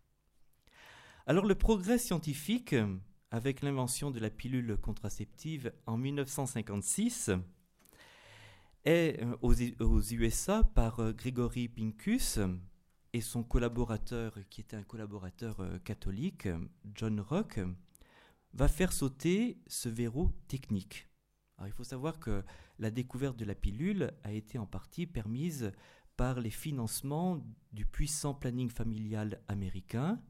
Alors 1.27 1.47
le 1.47 1.55
progrès 1.55 1.97
scientifique, 1.97 2.75
avec 3.31 3.63
l'invention 3.63 4.11
de 4.11 4.21
la 4.21 4.29
pilule 4.29 4.77
contraceptive 4.77 5.73
en 5.87 5.97
1956, 5.97 7.31
est 8.85 9.23
euh, 9.23 9.37
aux, 9.43 10.01
USA 10.01 10.63
par 10.75 11.01
euh, 11.01 11.13
Gregory 11.13 11.69
Pincus 11.69 12.39
et 13.13 13.21
son 13.21 13.43
collaborateur, 13.43 14.35
qui 14.51 14.61
était 14.63 14.77
un 14.77 14.83
collaborateur 14.83 15.61
euh, 15.61 15.79
catholique, 15.79 16.49
John 16.95 17.21
Rock, 17.21 17.61
va 18.55 18.69
faire 18.69 18.93
sauter 18.93 19.59
ce 19.67 19.89
verrou 19.89 20.31
technique. 20.49 21.09
Il 21.65 21.73
faut 21.73 21.85
savoir 21.85 22.19
que 22.19 22.43
la 22.79 22.91
découverte 22.91 23.37
de 23.37 23.45
la 23.45 23.55
pilule 23.55 24.13
a 24.25 24.33
été 24.33 24.59
en 24.59 24.67
partie 24.67 25.07
permise 25.07 25.71
par 26.17 26.41
les 26.41 26.51
financements 26.51 27.41
du 27.73 27.87
puissant 27.87 28.35
planning 28.35 28.69
familial 28.69 29.41
américain, 29.47 30.21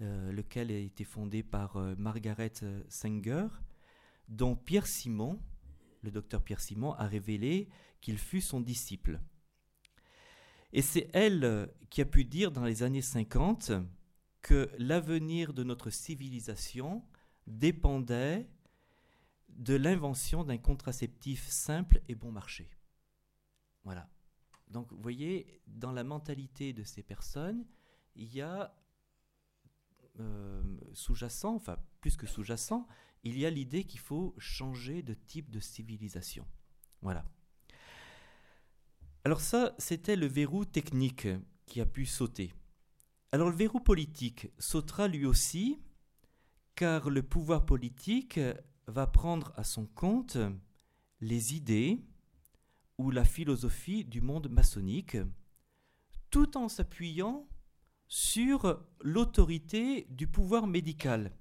lequel 0.00 0.70
a 0.70 0.78
été 0.78 1.04
fondé 1.04 1.42
par 1.42 1.76
Margaret 1.98 2.54
Sanger, 2.88 3.48
dont 4.28 4.56
Pierre 4.56 4.86
Simon, 4.86 5.38
le 6.02 6.10
docteur 6.10 6.42
Pierre 6.42 6.60
Simon 6.60 6.92
a 6.92 7.06
révélé 7.06 7.68
qu'il 8.00 8.18
fut 8.18 8.40
son 8.40 8.60
disciple. 8.60 9.20
Et 10.72 10.82
c'est 10.82 11.08
elle 11.12 11.72
qui 11.90 12.00
a 12.00 12.04
pu 12.04 12.24
dire 12.24 12.52
dans 12.52 12.64
les 12.64 12.82
années 12.82 13.02
50 13.02 13.72
que 14.42 14.70
l'avenir 14.78 15.52
de 15.52 15.64
notre 15.64 15.90
civilisation 15.90 17.04
dépendait 17.46 18.48
de 19.48 19.74
l'invention 19.74 20.44
d'un 20.44 20.58
contraceptif 20.58 21.48
simple 21.48 22.00
et 22.08 22.14
bon 22.14 22.30
marché. 22.30 22.70
Voilà. 23.84 24.08
Donc 24.68 24.92
vous 24.92 25.00
voyez, 25.00 25.62
dans 25.66 25.92
la 25.92 26.04
mentalité 26.04 26.72
de 26.72 26.84
ces 26.84 27.02
personnes, 27.02 27.64
il 28.14 28.32
y 28.32 28.42
a 28.42 28.74
euh, 30.20 30.62
sous-jacent, 30.92 31.54
enfin 31.54 31.78
plus 32.00 32.16
que 32.16 32.26
sous-jacent, 32.26 32.86
il 33.24 33.38
y 33.38 33.46
a 33.46 33.50
l'idée 33.50 33.84
qu'il 33.84 34.00
faut 34.00 34.34
changer 34.38 35.02
de 35.02 35.14
type 35.14 35.50
de 35.50 35.60
civilisation. 35.60 36.46
Voilà. 37.02 37.24
Alors 39.24 39.40
ça, 39.40 39.74
c'était 39.78 40.16
le 40.16 40.26
verrou 40.26 40.64
technique 40.64 41.28
qui 41.66 41.80
a 41.80 41.86
pu 41.86 42.06
sauter. 42.06 42.54
Alors 43.32 43.50
le 43.50 43.56
verrou 43.56 43.80
politique 43.80 44.48
sautera 44.58 45.06
lui 45.06 45.26
aussi, 45.26 45.78
car 46.74 47.10
le 47.10 47.22
pouvoir 47.22 47.66
politique 47.66 48.40
va 48.86 49.06
prendre 49.06 49.52
à 49.56 49.64
son 49.64 49.86
compte 49.86 50.38
les 51.20 51.54
idées 51.54 52.00
ou 52.96 53.10
la 53.10 53.24
philosophie 53.24 54.04
du 54.04 54.20
monde 54.20 54.48
maçonnique, 54.48 55.18
tout 56.30 56.56
en 56.56 56.68
s'appuyant 56.68 57.48
sur 58.06 58.80
l'autorité 59.00 60.06
du 60.10 60.26
pouvoir 60.26 60.66
médical. 60.66 61.32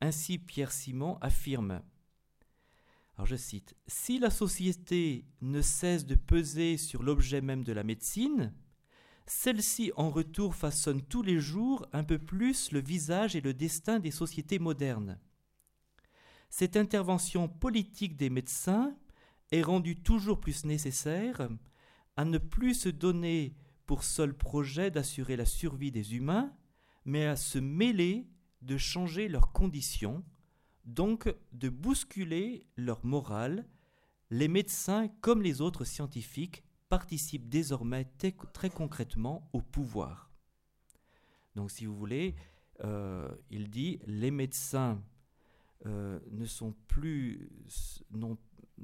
Ainsi 0.00 0.38
Pierre 0.38 0.72
Simon 0.72 1.18
affirme, 1.20 1.82
alors 3.20 3.26
je 3.26 3.36
cite, 3.36 3.76
Si 3.86 4.18
la 4.18 4.30
société 4.30 5.26
ne 5.42 5.60
cesse 5.60 6.06
de 6.06 6.14
peser 6.14 6.78
sur 6.78 7.02
l'objet 7.02 7.42
même 7.42 7.64
de 7.64 7.72
la 7.74 7.84
médecine, 7.84 8.54
celle-ci 9.26 9.92
en 9.96 10.08
retour 10.08 10.54
façonne 10.54 11.02
tous 11.02 11.22
les 11.22 11.38
jours 11.38 11.86
un 11.92 12.02
peu 12.02 12.18
plus 12.18 12.72
le 12.72 12.80
visage 12.80 13.36
et 13.36 13.42
le 13.42 13.52
destin 13.52 14.00
des 14.00 14.10
sociétés 14.10 14.58
modernes. 14.58 15.18
Cette 16.48 16.78
intervention 16.78 17.46
politique 17.46 18.16
des 18.16 18.30
médecins 18.30 18.96
est 19.52 19.62
rendue 19.62 20.00
toujours 20.00 20.40
plus 20.40 20.64
nécessaire 20.64 21.46
à 22.16 22.24
ne 22.24 22.38
plus 22.38 22.72
se 22.72 22.88
donner 22.88 23.54
pour 23.84 24.02
seul 24.02 24.34
projet 24.34 24.90
d'assurer 24.90 25.36
la 25.36 25.44
survie 25.44 25.92
des 25.92 26.16
humains, 26.16 26.52
mais 27.04 27.26
à 27.26 27.36
se 27.36 27.58
mêler 27.58 28.26
de 28.62 28.76
changer 28.76 29.28
leurs 29.28 29.52
conditions, 29.52 30.24
donc 30.84 31.34
de 31.52 31.68
bousculer 31.68 32.66
leur 32.76 33.04
morale. 33.04 33.66
Les 34.30 34.48
médecins, 34.48 35.08
comme 35.20 35.42
les 35.42 35.60
autres 35.60 35.84
scientifiques, 35.84 36.62
participent 36.88 37.48
désormais 37.48 38.06
très 38.52 38.70
concrètement 38.70 39.48
au 39.52 39.60
pouvoir. 39.60 40.30
Donc 41.54 41.70
si 41.70 41.86
vous 41.86 41.96
voulez, 41.96 42.34
euh, 42.84 43.30
il 43.50 43.70
dit 43.70 44.00
les 44.06 44.30
médecins 44.30 45.02
euh, 45.86 46.18
ne 46.30 46.44
sont 46.44 46.74
plus, 46.88 47.48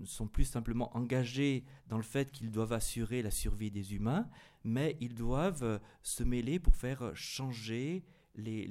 sont 0.04 0.28
plus 0.28 0.45
simplement 0.45 0.97
engagés 0.97 1.64
dans 1.88 1.97
le 1.97 2.02
fait 2.02 2.30
qu'ils 2.30 2.50
doivent 2.50 2.73
assurer 2.73 3.23
la 3.23 3.30
survie 3.30 3.71
des 3.71 3.95
humains, 3.95 4.28
mais 4.64 4.97
ils 5.00 5.14
doivent 5.14 5.80
se 6.02 6.23
mêler 6.23 6.59
pour 6.59 6.76
faire 6.76 7.11
changer 7.14 8.04
les, 8.37 8.66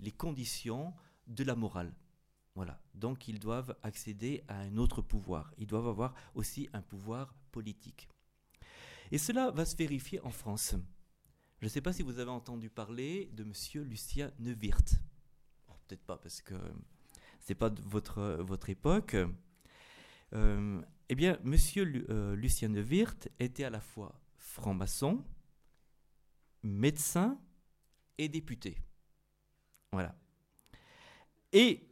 les 0.00 0.12
conditions 0.12 0.94
de 1.26 1.44
la 1.44 1.54
morale. 1.54 1.94
Voilà. 2.54 2.80
Donc 2.94 3.28
ils 3.28 3.38
doivent 3.38 3.76
accéder 3.82 4.42
à 4.48 4.58
un 4.60 4.76
autre 4.78 5.02
pouvoir. 5.02 5.52
Ils 5.58 5.66
doivent 5.66 5.88
avoir 5.88 6.14
aussi 6.34 6.68
un 6.72 6.82
pouvoir 6.82 7.34
politique. 7.52 8.08
Et 9.10 9.18
cela 9.18 9.50
va 9.50 9.64
se 9.64 9.76
vérifier 9.76 10.20
en 10.22 10.30
France. 10.30 10.74
Je 11.60 11.66
ne 11.66 11.68
sais 11.68 11.80
pas 11.80 11.92
si 11.92 12.02
vous 12.02 12.18
avez 12.18 12.30
entendu 12.30 12.70
parler 12.70 13.30
de 13.32 13.42
M. 13.44 13.52
Lucien 13.84 14.32
Neuwirth. 14.38 15.00
Peut-être 15.86 16.04
pas 16.04 16.16
parce 16.16 16.42
que 16.42 16.54
ce 17.40 17.52
n'est 17.52 17.54
pas 17.54 17.70
de 17.70 17.80
votre, 17.82 18.38
votre 18.40 18.70
époque. 18.70 19.16
Euh, 20.34 20.82
eh 21.08 21.14
bien, 21.14 21.38
M. 21.44 21.54
Euh, 21.76 22.34
Lucien 22.34 22.68
Neuwirth 22.68 23.28
était 23.38 23.64
à 23.64 23.70
la 23.70 23.80
fois 23.80 24.20
franc-maçon, 24.38 25.24
médecin 26.62 27.38
et 28.18 28.28
député. 28.28 28.78
Voilà. 29.92 30.14
Et 31.52 31.88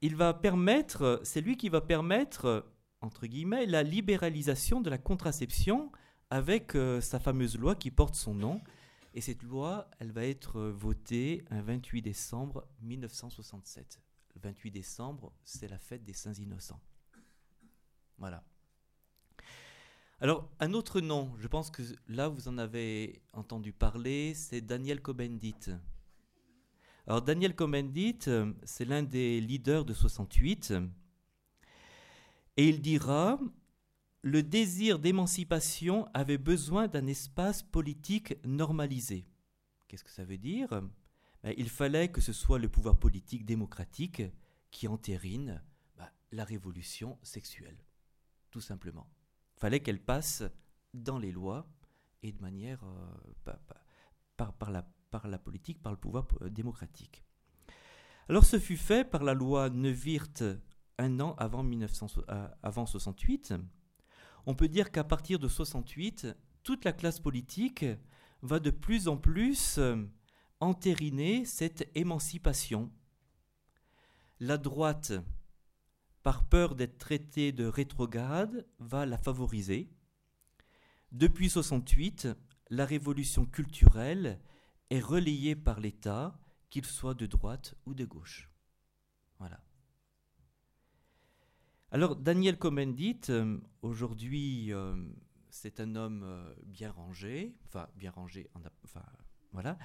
il 0.00 0.16
va 0.16 0.34
permettre, 0.34 1.20
c'est 1.24 1.40
lui 1.40 1.56
qui 1.56 1.68
va 1.68 1.80
permettre, 1.80 2.66
entre 3.00 3.26
guillemets, 3.26 3.66
la 3.66 3.82
libéralisation 3.82 4.80
de 4.80 4.90
la 4.90 4.98
contraception 4.98 5.90
avec 6.30 6.74
euh, 6.74 7.00
sa 7.00 7.18
fameuse 7.18 7.58
loi 7.58 7.74
qui 7.74 7.90
porte 7.90 8.14
son 8.14 8.34
nom. 8.34 8.60
Et 9.14 9.20
cette 9.20 9.42
loi, 9.42 9.88
elle 10.00 10.10
va 10.10 10.24
être 10.24 10.60
votée 10.60 11.44
un 11.50 11.62
28 11.62 12.02
décembre 12.02 12.66
1967. 12.82 14.00
Le 14.34 14.40
28 14.40 14.70
décembre, 14.72 15.32
c'est 15.44 15.68
la 15.68 15.78
fête 15.78 16.04
des 16.04 16.12
Saints 16.12 16.34
Innocents. 16.34 16.80
Voilà. 18.18 18.44
Alors, 20.24 20.48
un 20.58 20.72
autre 20.72 21.02
nom, 21.02 21.30
je 21.38 21.46
pense 21.46 21.70
que 21.70 21.82
là, 22.08 22.28
vous 22.28 22.48
en 22.48 22.56
avez 22.56 23.20
entendu 23.34 23.74
parler, 23.74 24.32
c'est 24.32 24.62
Daniel 24.62 25.02
Cohn-Bendit. 25.02 25.76
Alors, 27.06 27.20
Daniel 27.20 27.54
Cohn-Bendit, 27.54 28.20
c'est 28.64 28.86
l'un 28.86 29.02
des 29.02 29.42
leaders 29.42 29.84
de 29.84 29.92
68. 29.92 30.72
Et 32.56 32.66
il 32.70 32.80
dira 32.80 33.38
le 34.22 34.42
désir 34.42 34.98
d'émancipation 34.98 36.08
avait 36.14 36.38
besoin 36.38 36.88
d'un 36.88 37.06
espace 37.06 37.62
politique 37.62 38.34
normalisé. 38.46 39.26
Qu'est-ce 39.88 40.04
que 40.04 40.10
ça 40.10 40.24
veut 40.24 40.38
dire? 40.38 40.70
Ben, 41.42 41.52
Il 41.58 41.68
fallait 41.68 42.08
que 42.08 42.22
ce 42.22 42.32
soit 42.32 42.58
le 42.58 42.70
pouvoir 42.70 42.96
politique 42.96 43.44
démocratique 43.44 44.22
qui 44.70 44.88
entérine 44.88 45.62
ben, 45.98 46.08
la 46.32 46.44
révolution 46.44 47.18
sexuelle, 47.22 47.76
tout 48.50 48.62
simplement. 48.62 49.06
Fallait 49.64 49.80
qu'elle 49.80 50.02
passe 50.02 50.42
dans 50.92 51.16
les 51.16 51.32
lois 51.32 51.66
et 52.22 52.32
de 52.32 52.42
manière 52.42 52.84
euh, 52.84 53.54
par, 54.36 54.70
la, 54.70 55.38
politique, 55.38 55.82
par 55.82 55.90
le 55.90 55.96
pouvoir 55.96 56.26
euh, 56.42 56.50
démocratique. 56.50 57.24
Alors 58.28 58.44
ce 58.44 58.58
fut 58.58 58.76
fait 58.76 59.08
par 59.08 59.24
la 59.24 59.32
loi 59.32 59.70
Neuwirth 59.70 60.44
un 60.98 61.18
an 61.18 61.34
avant, 61.38 61.62
1900, 61.62 62.08
euh, 62.28 62.48
avant 62.62 62.84
68 62.84 63.54
on 64.44 64.54
peut 64.54 64.68
dire 64.68 64.92
qu'à 64.92 65.02
partir 65.02 65.38
de 65.38 65.48
68, 65.48 66.26
toute 66.62 66.84
la 66.84 66.92
classe 66.92 67.18
politique 67.18 67.86
va 68.42 68.60
de 68.60 68.68
plus 68.68 69.08
en 69.08 69.16
plus 69.16 69.80
entériner 70.60 71.46
cette 71.46 71.90
émancipation. 71.94 72.92
La 74.40 74.58
droite, 74.58 75.14
par 76.24 76.48
peur 76.48 76.74
d'être 76.74 76.98
traitée 76.98 77.52
de 77.52 77.66
rétrograde, 77.66 78.66
va 78.78 79.04
la 79.04 79.18
favoriser. 79.18 79.90
Depuis 81.12 81.50
68, 81.50 82.28
la 82.70 82.86
révolution 82.86 83.44
culturelle 83.44 84.40
est 84.90 85.00
relayée 85.00 85.54
par 85.54 85.80
l'État, 85.80 86.40
qu'il 86.70 86.86
soit 86.86 87.14
de 87.14 87.26
droite 87.26 87.74
ou 87.86 87.94
de 87.94 88.06
gauche. 88.06 88.50
Voilà. 89.38 89.60
Alors, 91.90 92.16
Daniel 92.16 92.58
Comendit, 92.58 93.20
euh, 93.28 93.58
aujourd'hui, 93.82 94.72
euh, 94.72 94.96
c'est 95.50 95.78
un 95.78 95.94
homme 95.94 96.22
euh, 96.24 96.54
bien 96.64 96.90
rangé, 96.90 97.54
enfin, 97.66 97.86
bien 97.96 98.10
rangé, 98.10 98.50
enfin, 98.82 99.04
voilà, 99.52 99.78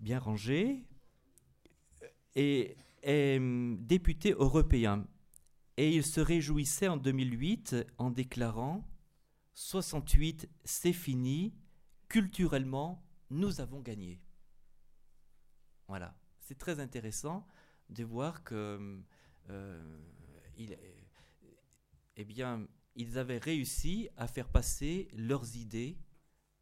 bien 0.00 0.18
rangé, 0.18 0.82
et 2.34 2.74
est 3.02 3.38
député 3.86 4.32
européen. 4.32 5.06
Et 5.76 5.94
il 5.94 6.04
se 6.04 6.20
réjouissait 6.20 6.88
en 6.88 6.96
2008 6.96 7.76
en 7.98 8.10
déclarant 8.10 8.86
68, 9.54 10.48
c'est 10.64 10.92
fini, 10.92 11.54
culturellement, 12.08 13.04
nous 13.30 13.60
avons 13.60 13.80
gagné. 13.80 14.20
Voilà, 15.88 16.16
c'est 16.40 16.58
très 16.58 16.80
intéressant 16.80 17.46
de 17.90 18.04
voir 18.04 18.42
que 18.42 19.02
il, 20.56 20.76
eh 22.16 22.24
bien, 22.24 22.66
ils 22.94 23.18
avaient 23.18 23.38
réussi 23.38 24.08
à 24.16 24.26
faire 24.26 24.48
passer 24.48 25.08
leurs 25.16 25.56
idées 25.56 25.98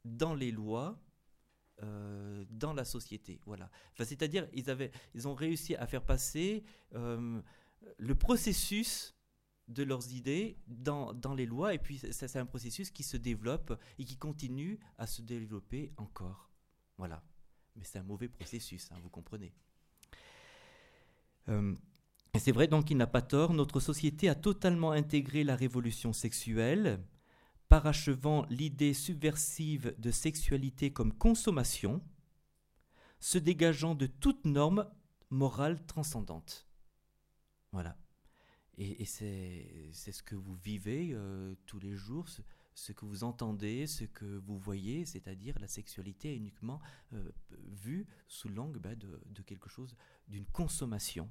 dans 0.04 0.34
les 0.34 0.50
lois, 0.50 1.00
euh, 1.82 2.44
dans 2.50 2.72
la 2.72 2.84
société. 2.84 3.40
Voilà. 3.44 3.70
C'est-à-dire, 3.98 4.48
ils 4.52 5.28
ont 5.28 5.34
réussi 5.34 5.76
à 5.76 5.86
faire 5.86 6.04
passer 6.04 6.64
euh, 6.94 7.40
le 7.98 8.14
processus 8.14 9.14
de 9.68 9.82
leurs 9.82 10.12
idées 10.12 10.58
dans, 10.66 11.12
les 11.34 11.46
lois, 11.46 11.74
et 11.74 11.78
puis 11.78 11.98
c'est 11.98 12.36
un 12.36 12.46
processus 12.46 12.90
qui 12.90 13.02
se 13.02 13.16
développe 13.16 13.78
et 13.98 14.04
qui 14.04 14.16
continue 14.16 14.78
à 14.98 15.06
se 15.06 15.22
développer 15.22 15.92
encore. 15.96 16.50
Voilà. 16.98 17.22
Mais 17.76 17.84
c'est 17.84 17.98
un 17.98 18.02
mauvais 18.02 18.28
processus, 18.28 18.90
hein, 18.92 18.96
vous 19.02 19.08
comprenez. 19.08 19.54
Euh, 21.48 21.74
c'est 22.38 22.52
vrai 22.52 22.66
donc 22.66 22.86
qu'il 22.86 22.96
n'a 22.96 23.06
pas 23.06 23.22
tort, 23.22 23.54
notre 23.54 23.80
société 23.80 24.28
a 24.28 24.34
totalement 24.34 24.92
intégré 24.92 25.44
la 25.44 25.56
révolution 25.56 26.12
sexuelle, 26.12 27.02
parachevant 27.68 28.44
l'idée 28.50 28.94
subversive 28.94 29.94
de 29.98 30.10
sexualité 30.10 30.92
comme 30.92 31.12
consommation, 31.12 32.02
se 33.20 33.38
dégageant 33.38 33.94
de 33.94 34.06
toute 34.06 34.44
norme 34.44 34.90
morale 35.30 35.84
transcendante. 35.86 36.66
Voilà. 37.72 37.96
Et, 38.78 39.04
c'est 39.04 39.92
ce 39.92 40.22
que 40.22 40.34
vous 40.34 40.54
vivez 40.54 41.10
euh, 41.12 41.54
tous 41.66 41.78
les 41.78 41.94
jours, 41.94 42.26
ce, 42.74 42.92
que 42.92 43.04
vous 43.04 43.22
entendez, 43.22 43.86
ce 43.86 44.04
que 44.04 44.24
vous 44.24 44.58
voyez, 44.58 45.04
c'est-à-dire 45.04 45.58
la 45.58 45.68
sexualité 45.68 46.32
est 46.32 46.36
uniquement 46.36 46.80
euh, 47.12 47.30
vue 47.50 48.06
sous 48.28 48.48
l'angle 48.48 48.78
bah, 48.78 48.94
de, 48.94 49.20
de 49.26 49.42
quelque 49.42 49.68
chose, 49.68 49.94
d'une 50.28 50.46
consommation 50.46 51.30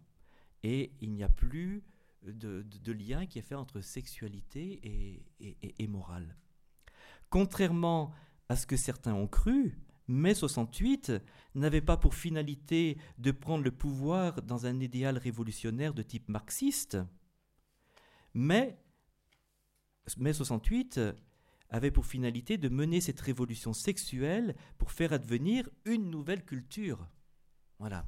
et 0.64 0.92
il 1.02 1.12
n'y 1.12 1.24
a 1.24 1.30
plus 1.30 1.84
de, 2.24 2.92
lien 2.92 3.26
qui 3.26 3.40
est 3.40 3.44
fait 3.44 3.56
entre 3.56 3.82
sexualité 3.82 5.24
et, 5.40 5.88
morale. 5.88 6.36
Contrairement 7.30 8.14
à 8.50 8.56
ce 8.56 8.68
que 8.68 8.78
certains 8.78 9.14
ont 9.14 9.28
cru, 9.28 9.78
mai 10.08 10.34
68 10.34 11.14
n'avait 11.56 11.82
pas 11.82 11.98
pour 11.98 12.16
finalité 12.16 12.98
de 13.18 13.32
prendre 13.32 13.64
le 13.64 13.72
pouvoir 13.72 14.42
dans 14.42 14.66
un 14.66 14.80
idéal 14.80 15.18
révolutionnaire 15.18 15.94
de 15.94 16.02
type 16.02 16.30
marxiste, 16.30 16.98
mais 18.34 18.78
mai 20.18 20.34
68 20.34 21.00
avait 21.70 21.92
pour 21.92 22.06
finalité 22.06 22.58
de 22.58 22.70
mener 22.70 23.02
cette 23.02 23.22
révolution 23.22 23.74
sexuelle 23.74 24.56
pour 24.78 24.92
faire 24.92 25.14
advenir 25.14 25.70
une 25.86 26.10
nouvelle 26.10 26.44
culture. 26.44 27.08
Voilà. 27.80 28.06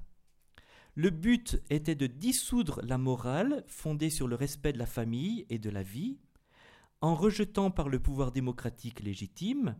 Le 0.96 1.10
but 1.10 1.60
était 1.70 1.96
de 1.96 2.06
dissoudre 2.06 2.82
la 2.84 2.98
morale 2.98 3.64
fondée 3.68 4.10
sur 4.10 4.28
le 4.28 4.36
respect 4.36 4.74
de 4.74 4.78
la 4.78 4.86
famille 4.86 5.46
et 5.50 5.58
de 5.58 5.70
la 5.70 5.82
vie, 5.82 6.20
en 7.02 7.16
rejetant 7.16 7.72
par 7.72 7.90
le 7.90 8.00
pouvoir 8.00 8.32
démocratique 8.32 9.00
légitime 9.00 9.76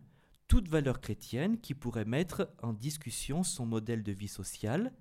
toute 0.48 0.68
valeur 0.68 1.00
chrétienne 1.00 1.60
qui 1.60 1.74
pourrait 1.74 2.04
mettre 2.04 2.50
en 2.62 2.72
discussion 2.72 3.42
son 3.42 3.66
modèle 3.66 4.02
de 4.02 4.12
vie 4.12 4.28
sociale 4.28 4.92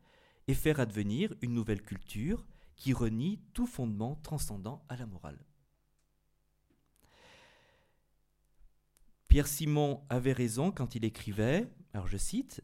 et 0.47 0.53
faire 0.53 0.79
advenir 0.79 1.33
une 1.41 1.53
nouvelle 1.53 1.81
culture 1.81 2.45
qui 2.75 2.93
renie 2.93 3.39
tout 3.53 3.67
fondement 3.67 4.15
transcendant 4.23 4.83
à 4.89 4.95
la 4.95 5.05
morale. 5.05 5.39
Pierre 9.27 9.47
Simon 9.47 10.03
avait 10.09 10.33
raison 10.33 10.71
quand 10.71 10.95
il 10.95 11.05
écrivait, 11.05 11.67
alors 11.93 12.07
je 12.07 12.17
cite, 12.17 12.63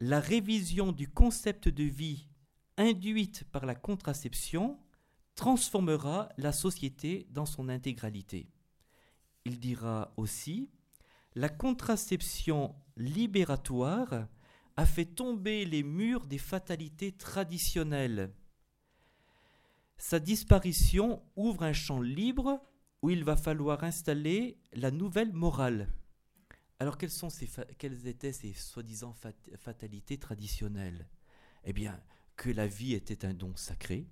La 0.00 0.20
révision 0.20 0.92
du 0.92 1.08
concept 1.08 1.68
de 1.68 1.84
vie 1.84 2.28
induite 2.76 3.44
par 3.50 3.66
la 3.66 3.74
contraception 3.74 4.78
transformera 5.34 6.28
la 6.36 6.52
société 6.52 7.26
dans 7.30 7.46
son 7.46 7.68
intégralité. 7.68 8.48
Il 9.44 9.58
dira 9.58 10.12
aussi 10.16 10.70
La 11.36 11.48
contraception 11.48 12.76
libératoire 12.96 14.28
a 14.76 14.86
fait 14.86 15.04
tomber 15.04 15.64
les 15.64 15.82
murs 15.82 16.26
des 16.26 16.38
fatalités 16.38 17.10
traditionnelles. 17.10 18.32
Sa 19.96 20.20
disparition 20.20 21.22
ouvre 21.34 21.64
un 21.64 21.72
champ 21.72 22.00
libre 22.00 22.60
où 23.02 23.10
il 23.10 23.24
va 23.24 23.36
falloir 23.36 23.82
installer 23.82 24.58
la 24.72 24.92
nouvelle 24.92 25.32
morale. 25.32 25.88
Alors 26.78 26.98
quelles, 26.98 28.06
étaient 28.06 28.32
ces 28.32 28.52
soi-disant 28.52 29.14
fatalités 29.56 30.18
traditionnelles? 30.18 31.08
Eh 31.64 31.72
bien, 31.72 32.00
que 32.36 32.50
la 32.50 32.66
vie 32.66 32.94
était 32.94 33.24
un 33.24 33.34
don 33.34 33.56
sacré, 33.56 34.08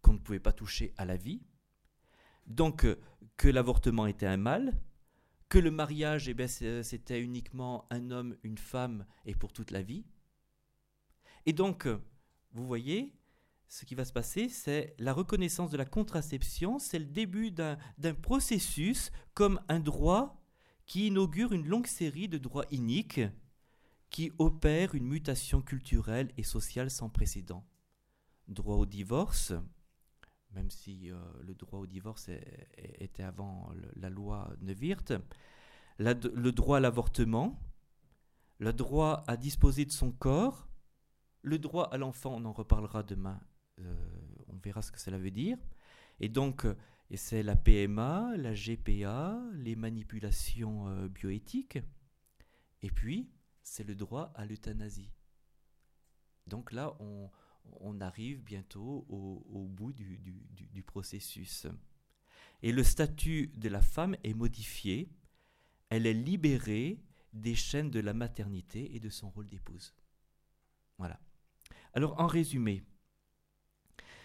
qu'on 0.00 0.14
ne 0.14 0.18
pouvait 0.18 0.40
pas 0.40 0.52
toucher 0.52 0.94
à 0.96 1.04
la 1.04 1.16
vie, 1.16 1.42
donc 2.46 2.86
que 3.36 3.48
l'avortement 3.48 4.06
était 4.06 4.26
un 4.26 4.36
mal, 4.36 4.78
que 5.52 5.58
le 5.58 5.70
mariage, 5.70 6.30
eh 6.30 6.36
euh, 6.62 6.82
c'était 6.82 7.20
uniquement 7.20 7.86
un 7.90 8.10
homme, 8.10 8.38
une 8.42 8.56
femme, 8.56 9.04
et 9.26 9.34
pour 9.34 9.52
toute 9.52 9.70
la 9.70 9.82
vie. 9.82 10.06
Et 11.44 11.52
donc, 11.52 11.86
vous 12.52 12.66
voyez, 12.66 13.12
ce 13.68 13.84
qui 13.84 13.94
va 13.94 14.06
se 14.06 14.14
passer, 14.14 14.48
c'est 14.48 14.94
la 14.98 15.12
reconnaissance 15.12 15.70
de 15.70 15.76
la 15.76 15.84
contraception, 15.84 16.78
c'est 16.78 16.98
le 16.98 17.04
début 17.04 17.50
d'un 17.50 17.76
processus 18.22 19.12
comme 19.34 19.60
un 19.68 19.78
droit 19.78 20.42
qui 20.86 21.08
inaugure 21.08 21.52
une 21.52 21.68
longue 21.68 21.86
série 21.86 22.28
de 22.28 22.38
droits 22.38 22.64
iniques 22.70 23.20
qui 24.08 24.32
opèrent 24.38 24.94
une 24.94 25.06
mutation 25.06 25.60
culturelle 25.60 26.32
et 26.38 26.44
sociale 26.44 26.90
sans 26.90 27.10
précédent. 27.10 27.68
Droit 28.48 28.76
au 28.76 28.86
divorce, 28.86 29.52
même 30.54 30.70
si 30.70 31.10
euh, 31.10 31.16
le 31.42 31.54
droit 31.54 31.80
au 31.80 31.86
divorce 31.86 32.30
était 32.76 33.22
avant 33.22 33.72
la 33.96 34.10
loi 34.10 34.52
Neuwirth, 34.60 35.12
le 35.98 36.50
droit 36.50 36.78
à 36.78 36.80
l'avortement, 36.80 37.60
le 38.58 38.72
droit 38.72 39.24
à 39.26 39.36
disposer 39.36 39.84
de 39.84 39.92
son 39.92 40.12
corps, 40.12 40.68
le 41.42 41.58
droit 41.58 41.88
à 41.92 41.98
l'enfant, 41.98 42.34
on 42.36 42.44
en 42.44 42.52
reparlera 42.52 43.02
demain, 43.02 43.40
euh, 43.80 43.94
on 44.48 44.56
verra 44.56 44.82
ce 44.82 44.92
que 44.92 45.00
cela 45.00 45.18
veut 45.18 45.30
dire. 45.30 45.58
Et 46.20 46.28
donc, 46.28 46.64
euh, 46.64 46.76
c'est 47.14 47.42
la 47.42 47.56
PMA, 47.56 48.36
la 48.36 48.54
GPA, 48.54 49.40
les 49.54 49.76
manipulations 49.76 51.06
bioéthiques, 51.08 51.78
et 52.80 52.90
puis 52.90 53.30
c'est 53.62 53.84
le 53.84 53.94
droit 53.94 54.32
à 54.34 54.46
l'euthanasie. 54.46 55.10
Donc 56.46 56.72
là, 56.72 56.96
on, 57.00 57.30
on 57.80 58.00
arrive 58.00 58.42
bientôt 58.42 59.06
au, 59.08 59.66
bout 59.68 59.92
du, 59.92 60.82
processus. 60.84 61.66
Et 62.62 62.72
le 62.72 62.82
statut 62.82 63.48
de 63.56 63.68
la 63.68 63.80
femme 63.80 64.16
est 64.24 64.34
modifié, 64.34 65.10
elle 65.90 66.06
est 66.06 66.14
libérée 66.14 67.00
des 67.32 67.54
chaînes 67.54 67.90
de 67.90 68.00
la 68.00 68.14
maternité 68.14 68.94
et 68.94 69.00
de 69.00 69.08
son 69.08 69.30
rôle 69.30 69.48
d'épouse. 69.48 69.94
Voilà. 70.98 71.18
Alors 71.94 72.20
en 72.20 72.26
résumé, 72.26 72.84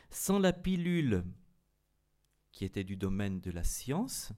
sans 0.10 0.39
la 0.39 0.54
pilule 0.54 1.23
qui 2.52 2.65
était 2.65 2.84
du 2.84 2.95
domaine 2.95 3.39
de 3.39 3.52
la 3.52 3.63
science, 3.63 4.32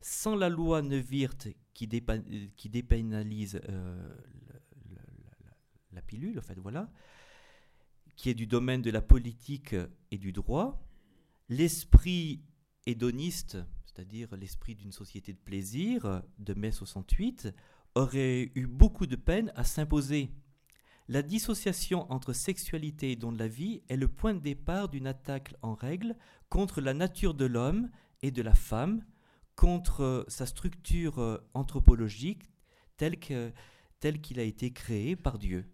sans 0.00 0.34
la 0.36 0.48
loi 0.48 0.82
Neuwirth 0.82 1.48
qui, 1.74 1.86
dépénalise 1.86 3.60
euh, 3.68 4.14
la 5.92 6.02
pilule, 6.02 6.38
en 6.38 6.42
fait, 6.42 6.58
voilà, 6.58 6.90
qui 8.22 8.30
est 8.30 8.34
du 8.34 8.46
domaine 8.46 8.82
de 8.82 8.90
la 8.92 9.02
politique 9.02 9.74
et 10.12 10.16
du 10.16 10.30
droit, 10.30 10.80
l'esprit 11.48 12.40
hédoniste, 12.86 13.58
c'est-à-dire 13.84 14.36
l'esprit 14.36 14.76
d'une 14.76 14.92
société 14.92 15.32
de 15.32 15.38
plaisir 15.38 16.22
de 16.38 16.54
mai 16.54 16.70
68, 16.70 17.48
aurait 17.96 18.52
eu 18.54 18.68
beaucoup 18.68 19.06
de 19.06 19.16
peine 19.16 19.50
à 19.56 19.64
s'imposer. 19.64 20.30
La 21.08 21.22
dissociation 21.22 22.08
entre 22.12 22.32
sexualité 22.32 23.10
et 23.10 23.16
don 23.16 23.32
de 23.32 23.40
la 23.40 23.48
vie 23.48 23.82
est 23.88 23.96
le 23.96 24.06
point 24.06 24.34
de 24.34 24.38
départ 24.38 24.88
d'une 24.88 25.08
attaque 25.08 25.56
en 25.60 25.74
règle 25.74 26.14
contre 26.48 26.80
la 26.80 26.94
nature 26.94 27.34
de 27.34 27.46
l'homme 27.46 27.90
et 28.22 28.30
de 28.30 28.42
la 28.42 28.54
femme, 28.54 29.04
contre 29.56 30.24
sa 30.28 30.46
structure 30.46 31.42
anthropologique 31.54 32.52
telle 32.96 33.18
qu'il 33.18 34.38
a 34.38 34.44
été 34.44 34.72
créé 34.72 35.16
par 35.16 35.40
Dieu. 35.40 35.71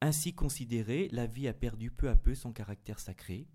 Ainsi 0.00 0.34
considérée, 0.34 1.08
la 1.10 1.26
vie 1.26 1.48
a 1.48 1.54
perdu 1.54 1.90
peu 1.90 2.08
à 2.08 2.16
peu 2.16 2.34
son 2.34 2.52
caractère 2.52 3.00
sacré. 3.00 3.48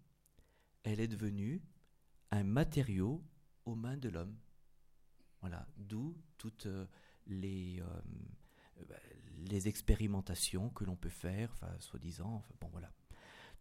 Elle 0.84 1.00
est 1.00 1.08
devenue 1.08 1.62
un 2.32 2.44
matériau 2.44 3.24
aux 3.66 3.76
mains 3.76 3.98
de 3.98 4.10
l'homme. 4.10 4.36
Voilà, 5.42 5.68
d'où 5.78 6.18
toutes 6.38 6.66
euh, 6.66 6.86
les, 7.28 7.80
euh, 7.80 8.86
bah, 8.88 8.96
les 9.38 9.68
expérimentations 9.68 10.70
que 10.70 10.84
l'on 10.84 10.96
peut 10.96 11.10
faire, 11.10 11.52
enfin, 11.54 11.74
soi-disant, 11.80 12.44
bon 12.60 12.70
voilà. 12.72 12.92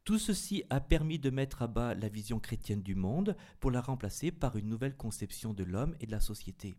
Tout 0.04 0.18
ceci 0.18 0.64
a 0.70 0.80
permis 0.80 1.18
de 1.18 1.30
mettre 1.30 1.62
à 1.62 1.66
bas 1.66 1.94
la 1.94 2.08
vision 2.08 2.40
chrétienne 2.40 2.82
du 2.82 2.94
monde 2.94 3.36
pour 3.60 3.70
la 3.70 3.82
remplacer 3.82 4.32
par 4.32 4.56
une 4.56 4.68
nouvelle 4.68 4.96
conception 4.96 5.52
de 5.52 5.62
l'homme 5.62 5.94
et 6.00 6.06
de 6.06 6.10
la 6.10 6.20
société. 6.20 6.74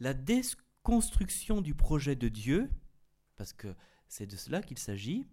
La 0.00 0.14
déconstruction 0.14 1.60
du 1.60 1.74
projet 1.74 2.16
de 2.16 2.28
Dieu, 2.28 2.70
parce 3.36 3.52
que 3.52 3.74
c'est 4.10 4.26
de 4.26 4.36
cela 4.36 4.60
qu'il 4.60 4.76
s'agit. 4.76 5.24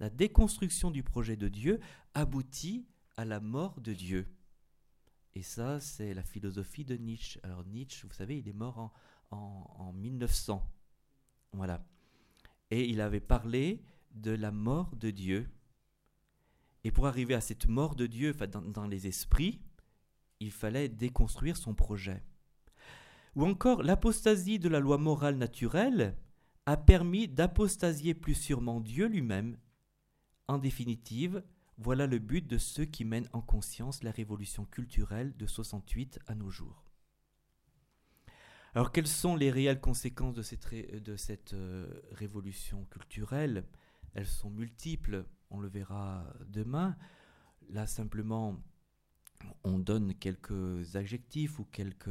La 0.00 0.10
déconstruction 0.10 0.90
du 0.90 1.02
projet 1.02 1.36
de 1.36 1.48
Dieu 1.48 1.80
aboutit 2.12 2.84
à 3.16 3.24
la 3.24 3.40
mort 3.40 3.80
de 3.80 3.94
Dieu. 3.94 4.26
Et 5.36 5.42
ça, 5.42 5.78
c'est 5.80 6.12
la 6.12 6.24
philosophie 6.24 6.84
de 6.84 6.96
Nietzsche. 6.96 7.38
Alors 7.44 7.64
Nietzsche, 7.64 8.06
vous 8.06 8.12
savez, 8.12 8.36
il 8.38 8.48
est 8.48 8.52
mort 8.52 8.92
en, 9.30 9.92
1900. 9.92 10.68
Voilà. 11.52 11.86
Et 12.70 12.88
il 12.88 13.00
avait 13.00 13.20
parlé 13.20 13.80
de 14.10 14.32
la 14.32 14.50
mort 14.50 14.96
de 14.96 15.10
Dieu. 15.10 15.48
Et 16.82 16.90
pour 16.90 17.06
arriver 17.06 17.34
à 17.34 17.40
cette 17.40 17.68
mort 17.68 17.94
de 17.94 18.06
Dieu 18.06 18.32
dans, 18.32 18.60
dans 18.60 18.86
les 18.88 19.06
esprits, 19.06 19.60
il 20.40 20.50
fallait 20.50 20.88
déconstruire 20.88 21.56
son 21.56 21.74
projet. 21.74 22.24
Ou 23.36 23.46
encore 23.46 23.84
l'apostasie 23.84 24.58
de 24.58 24.68
la 24.68 24.80
loi 24.80 24.98
morale 24.98 25.36
naturelle, 25.36 26.16
a 26.66 26.76
permis 26.76 27.28
d'apostasier 27.28 28.14
plus 28.14 28.34
sûrement 28.34 28.80
Dieu 28.80 29.06
lui-même. 29.06 29.56
En 30.48 30.58
définitive, 30.58 31.42
voilà 31.78 32.06
le 32.06 32.18
but 32.18 32.46
de 32.46 32.58
ceux 32.58 32.84
qui 32.84 33.04
mènent 33.04 33.28
en 33.32 33.40
conscience 33.40 34.02
la 34.02 34.10
révolution 34.10 34.64
culturelle 34.64 35.36
de 35.36 35.46
68 35.46 36.18
à 36.26 36.34
nos 36.34 36.50
jours. 36.50 36.84
Alors 38.74 38.92
quelles 38.92 39.06
sont 39.06 39.36
les 39.36 39.50
réelles 39.50 39.80
conséquences 39.80 40.34
de 40.34 40.42
cette, 41.16 41.52
euh, 41.54 41.88
révolution 42.12 42.84
culturelle? 42.86 43.64
Elles 44.14 44.26
sont 44.26 44.50
multiples, 44.50 45.24
on 45.50 45.60
le 45.60 45.68
verra 45.68 46.26
demain. 46.46 46.96
Là 47.70 47.86
simplement, 47.86 48.62
on 49.64 49.78
donne 49.78 50.14
quelques 50.14 50.96
adjectifs 50.96 51.58
ou 51.58 51.64
quelques 51.64 52.08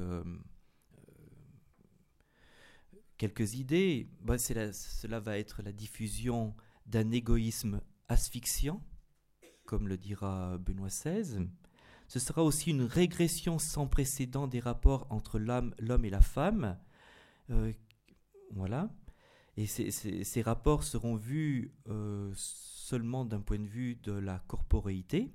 quelques 3.18 3.56
idées. 3.56 4.10
Bah, 4.22 4.38
cela 4.38 5.20
va 5.20 5.38
être 5.38 5.62
la 5.64 5.72
diffusion 5.72 6.56
d'un 6.86 7.12
égoïsme 7.12 7.82
asphyxiant, 8.08 8.84
comme 9.66 9.88
le 9.88 9.98
dira 9.98 10.58
Benoît 10.58 10.90
XVI. 10.90 11.48
Ce 12.08 12.20
sera 12.20 12.44
aussi 12.44 12.70
une 12.70 12.84
régression 12.84 13.58
sans 13.58 13.88
précédent 13.88 14.48
des 14.48 14.60
rapports 14.60 15.08
entre 15.10 15.40
l'homme, 15.40 15.74
et 16.04 16.10
la 16.10 16.22
femme. 16.22 16.78
Euh, 17.50 17.72
voilà. 18.52 18.90
Et 19.58 19.66
ces, 19.66 20.42
rapports 20.42 20.84
seront 20.84 21.16
vus 21.16 21.74
euh, 21.88 22.32
seulement 22.36 23.24
d'un 23.24 23.40
point 23.40 23.58
de 23.58 23.68
vue 23.68 23.96
de 23.96 24.12
la 24.12 24.40
corporéité. 24.48 25.32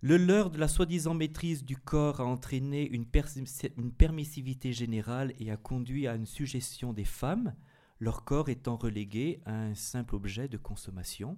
Le 0.00 0.16
leurre 0.16 0.50
de 0.50 0.58
la 0.58 0.68
soi-disant 0.68 1.14
maîtrise 1.14 1.64
du 1.64 1.76
corps 1.76 2.20
a 2.20 2.24
entraîné 2.24 2.88
une, 2.88 3.04
permissivité 3.04 4.72
générale 4.72 5.34
et 5.40 5.50
a 5.50 5.56
conduit 5.56 6.06
à 6.06 6.14
une 6.14 6.24
suggestion 6.24 6.92
des 6.92 7.04
femmes, 7.04 7.52
leur 7.98 8.24
corps 8.24 8.48
étant 8.48 8.76
relégué 8.76 9.40
à 9.44 9.52
un 9.52 9.74
simple 9.74 10.14
objet 10.14 10.46
de 10.46 10.56
consommation. 10.56 11.36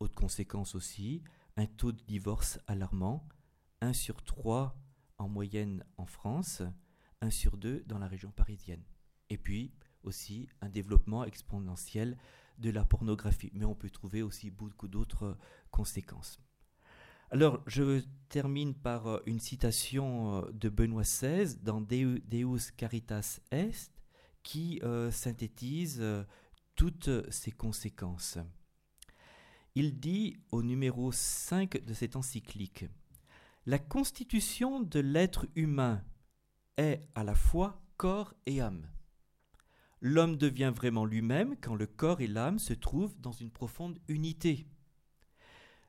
Autre 0.00 0.16
conséquence 0.16 0.74
aussi, 0.74 1.22
un 1.56 1.66
taux 1.66 1.92
de 1.92 2.02
divorce 2.02 2.58
alarmant, 2.66 3.28
1 3.80 3.92
sur 3.92 4.24
3 4.24 4.76
en 5.18 5.28
moyenne 5.28 5.84
en 5.98 6.06
France, 6.06 6.62
1 7.20 7.30
sur 7.30 7.56
2 7.58 7.84
dans 7.86 8.00
la 8.00 8.08
région 8.08 8.32
parisienne. 8.32 8.82
Et 9.28 9.38
puis 9.38 9.72
aussi 10.02 10.48
un 10.62 10.68
développement 10.68 11.24
exponentiel 11.24 12.18
de 12.58 12.70
la 12.70 12.84
pornographie. 12.84 13.52
Mais 13.54 13.66
on 13.66 13.76
peut 13.76 13.90
trouver 13.90 14.20
aussi 14.20 14.50
beaucoup 14.50 14.88
d'autres 14.88 15.38
conséquences. 15.70 16.40
Alors, 17.32 17.62
je 17.68 18.02
termine 18.28 18.74
par 18.74 19.06
euh, 19.06 19.22
une 19.24 19.38
citation 19.38 20.38
euh, 20.38 20.50
de 20.52 20.68
Benoît 20.68 21.02
XVI 21.02 21.56
dans 21.62 21.80
Deus 21.80 22.72
Caritas 22.76 23.38
Est, 23.52 23.92
qui 24.42 24.80
euh, 24.82 25.12
synthétise 25.12 26.02
toutes 26.74 27.30
ces 27.30 27.52
conséquences. 27.52 28.38
Il 29.76 30.00
dit 30.00 30.38
au 30.50 30.64
numéro 30.64 31.12
5 31.12 31.84
de 31.84 31.94
cette 31.94 32.16
encyclique 32.16 32.86
La 33.64 33.78
constitution 33.78 34.80
de 34.80 34.98
l'être 34.98 35.46
humain 35.54 36.02
est 36.78 37.06
à 37.14 37.22
la 37.22 37.36
fois 37.36 37.80
corps 37.96 38.34
et 38.46 38.60
âme. 38.60 38.88
L'homme 40.00 40.36
devient 40.36 40.72
vraiment 40.74 41.04
lui-même 41.04 41.54
quand 41.60 41.76
le 41.76 41.86
corps 41.86 42.22
et 42.22 42.26
l'âme 42.26 42.58
se 42.58 42.72
trouvent 42.72 43.14
dans 43.20 43.32
une 43.32 43.50
profonde 43.52 44.00
unité. 44.08 44.66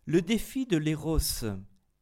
Le 0.06 0.22
défi 0.24 0.66
de 0.66 0.78
l'éros 0.78 1.20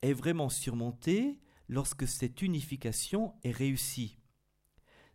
est 0.01 0.13
vraiment 0.13 0.47
surmonté 0.47 1.37
lorsque 1.67 2.07
cette 2.07 2.41
unification 2.41 3.33
est 3.43 3.51
réussie. 3.51 4.17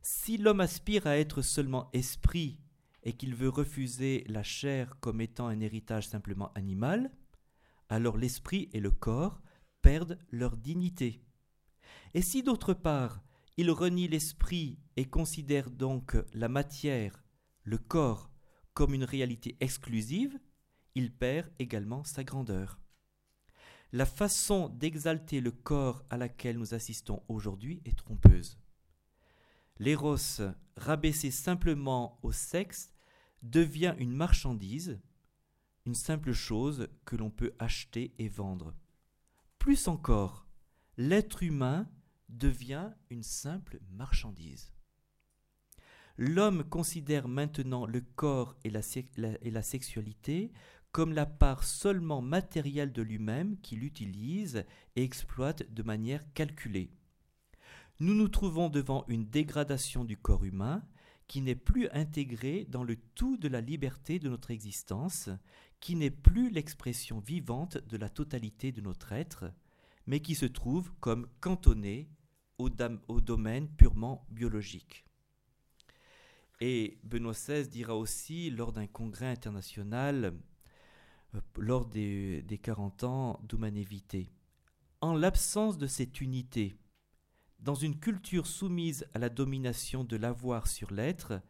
Si 0.02 0.36
l'homme 0.36 0.60
aspire 0.60 1.06
à 1.06 1.16
être 1.16 1.40
seulement 1.40 1.88
esprit 1.94 2.60
et 3.02 3.14
qu'il 3.14 3.34
veut 3.34 3.48
refuser 3.48 4.24
la 4.28 4.42
chair 4.42 5.00
comme 5.00 5.22
étant 5.22 5.46
un 5.46 5.60
héritage 5.60 6.08
simplement 6.08 6.52
animal, 6.52 7.10
alors 7.88 8.18
l'esprit 8.18 8.68
et 8.74 8.80
le 8.80 8.90
corps 8.90 9.40
perdent 9.80 10.18
leur 10.30 10.58
dignité. 10.58 11.22
Et 12.12 12.20
si 12.20 12.42
d'autre 12.42 12.74
part, 12.74 13.22
il 13.56 13.70
renie 13.70 14.08
l'esprit 14.08 14.78
et 14.96 15.06
considère 15.06 15.70
donc 15.70 16.16
la 16.34 16.48
matière, 16.48 17.24
le 17.62 17.78
corps, 17.78 18.30
comme 18.74 18.92
une 18.92 19.04
réalité 19.04 19.56
exclusive, 19.60 20.38
il 20.94 21.12
perd 21.12 21.50
également 21.58 22.04
sa 22.04 22.24
grandeur. 22.24 22.80
La 23.92 24.06
façon 24.06 24.68
d'exalter 24.68 25.40
le 25.40 25.52
corps 25.52 26.04
à 26.10 26.16
laquelle 26.16 26.58
nous 26.58 26.74
assistons 26.74 27.22
aujourd'hui 27.28 27.80
est 27.84 27.96
trompeuse. 27.96 28.58
L'éros, 29.78 30.40
rabaissé 30.76 31.30
simplement 31.30 32.18
au 32.22 32.32
sexe, 32.32 32.92
devient 33.42 33.94
une 33.98 34.12
marchandise, 34.12 35.00
une 35.84 35.94
simple 35.94 36.32
chose 36.32 36.88
que 37.04 37.16
l'on 37.16 37.30
peut 37.30 37.54
acheter 37.58 38.14
et 38.18 38.28
vendre. 38.28 38.74
Plus 39.58 39.88
encore, 39.88 40.46
l'être 40.96 41.42
humain 41.42 41.88
devient 42.28 42.90
une 43.10 43.22
simple 43.22 43.80
marchandise. 43.90 44.72
L'homme 46.16 46.64
considère 46.64 47.26
maintenant 47.26 47.86
le 47.86 48.00
corps 48.00 48.56
et 48.64 48.70
la, 48.70 48.80
et 49.42 49.50
la, 49.50 49.62
sexualité 49.62 50.52
comme 50.94 51.12
la 51.12 51.26
part 51.26 51.64
seulement 51.64 52.22
matérielle 52.22 52.92
de 52.92 53.02
lui-même 53.02 53.58
qu'il 53.62 53.82
utilise 53.82 54.64
et 54.94 55.02
exploite 55.02 55.68
de 55.74 55.82
manière 55.82 56.22
calculée. 56.34 56.92
Nous 57.98 58.14
nous 58.14 58.28
trouvons 58.28 58.68
devant 58.68 59.04
une 59.08 59.28
dégradation 59.28 60.04
du 60.04 60.16
corps 60.16 60.44
humain 60.44 60.84
qui 61.26 61.40
n'est 61.40 61.56
plus 61.56 61.88
intégré 61.90 62.64
dans 62.68 62.84
le 62.84 62.94
tout 63.16 63.36
de 63.36 63.48
la 63.48 63.60
liberté 63.60 64.20
de 64.20 64.28
notre 64.28 64.52
existence, 64.52 65.30
qui 65.80 65.96
n'est 65.96 66.12
plus 66.12 66.48
l'expression 66.48 67.18
vivante 67.18 67.76
de 67.88 67.96
la 67.96 68.08
totalité 68.08 68.70
de 68.70 68.80
notre 68.80 69.10
être, 69.10 69.46
mais 70.06 70.20
qui 70.20 70.36
se 70.36 70.46
trouve 70.46 70.92
comme 71.00 71.26
cantonné 71.40 72.08
au, 72.58 72.70
domaine 72.70 73.68
purement 73.68 74.24
biologique. 74.30 75.04
Et 76.60 77.00
Benoît 77.02 77.32
XVI 77.32 77.66
dira 77.68 77.96
aussi, 77.96 78.48
lors 78.50 78.72
d'un 78.72 78.86
congrès 78.86 79.26
international, 79.26 80.34
lors 81.56 81.86
des, 81.86 82.42
des 82.42 82.58
40 82.58 83.04
ans 83.04 83.40
d'humanévité, 83.48 84.30
en 85.00 85.14
l'absence 85.14 85.78
de 85.78 85.86
cette 85.86 86.20
unité, 86.20 86.76
dans 87.60 87.74
une 87.74 87.98
culture 87.98 88.46
soumise 88.46 89.06
à 89.14 89.18
la 89.18 89.28
domination 89.28 90.04
de 90.04 90.16
l'avoir 90.16 90.66
sur 90.66 90.92
l'être, 90.92 91.40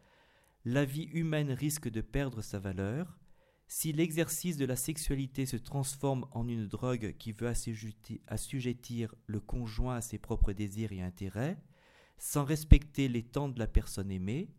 la 0.64 0.84
vie 0.84 1.08
humaine 1.12 1.50
risque 1.50 1.88
de 1.88 2.00
perdre 2.00 2.40
sa 2.40 2.58
valeur. 2.58 3.18
Si 3.66 3.92
l'exercice 3.92 4.56
de 4.56 4.64
la 4.64 4.76
sexualité 4.76 5.44
se 5.44 5.56
transforme 5.56 6.26
en 6.32 6.48
une 6.48 6.68
drogue 6.68 7.16
qui 7.18 7.32
veut 7.32 7.48
assujettir 7.48 9.14
le 9.26 9.40
conjoint 9.40 9.96
à 9.96 10.00
ses 10.00 10.18
propres 10.18 10.52
désirs 10.52 10.92
et 10.92 11.02
intérêts, 11.02 11.58
sans 12.16 12.44
respecter 12.44 13.08
les 13.08 13.24
temps 13.24 13.48
de 13.48 13.58
la 13.58 13.66
personne 13.66 14.10
aimée, 14.10 14.54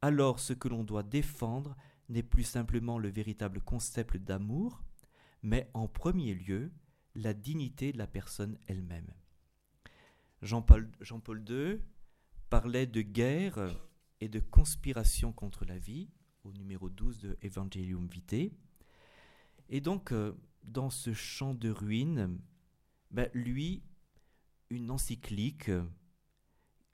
alors 0.00 0.40
ce 0.40 0.52
que 0.52 0.68
l'on 0.68 0.84
doit 0.84 1.02
défendre 1.02 1.76
n'est 2.08 2.22
plus 2.22 2.44
simplement 2.44 2.98
le 2.98 3.08
véritable 3.08 3.60
concept 3.60 4.16
d'amour, 4.16 4.82
mais 5.42 5.70
en 5.74 5.88
premier 5.88 6.34
lieu 6.34 6.70
la 7.14 7.32
dignité 7.34 7.92
de 7.92 7.98
la 7.98 8.06
personne 8.06 8.58
elle-même. 8.66 9.12
Jean-Paul 10.42 10.90
Jean 11.00 11.22
II 11.28 11.80
parlait 12.50 12.86
de 12.86 13.02
guerre 13.02 13.58
et 14.20 14.28
de 14.28 14.40
conspiration 14.40 15.32
contre 15.32 15.64
la 15.64 15.78
vie, 15.78 16.08
au 16.44 16.52
numéro 16.52 16.88
12 16.88 17.20
de 17.20 17.38
Evangelium 17.42 18.06
Vitae. 18.06 18.52
Et 19.68 19.80
donc, 19.80 20.12
euh, 20.12 20.36
dans 20.62 20.90
ce 20.90 21.12
champ 21.14 21.54
de 21.54 21.70
ruines, 21.70 22.38
ben, 23.10 23.30
lui, 23.32 23.82
une 24.70 24.90
encyclique 24.90 25.70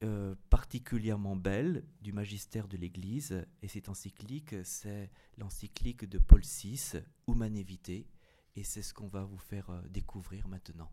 euh, 0.02 0.34
particulièrement 0.48 1.36
belle 1.36 1.84
du 2.00 2.12
magistère 2.12 2.68
de 2.68 2.76
l'Église, 2.76 3.46
et 3.62 3.68
cette 3.68 3.88
encyclique, 3.88 4.54
c'est 4.64 5.10
l'encyclique 5.36 6.04
de 6.04 6.18
Paul 6.18 6.42
VI, 6.42 7.02
Humanité, 7.28 8.06
et 8.56 8.64
c'est 8.64 8.82
ce 8.82 8.94
qu'on 8.94 9.08
va 9.08 9.24
vous 9.24 9.38
faire 9.38 9.70
euh, 9.70 9.82
découvrir 9.88 10.48
maintenant. 10.48 10.90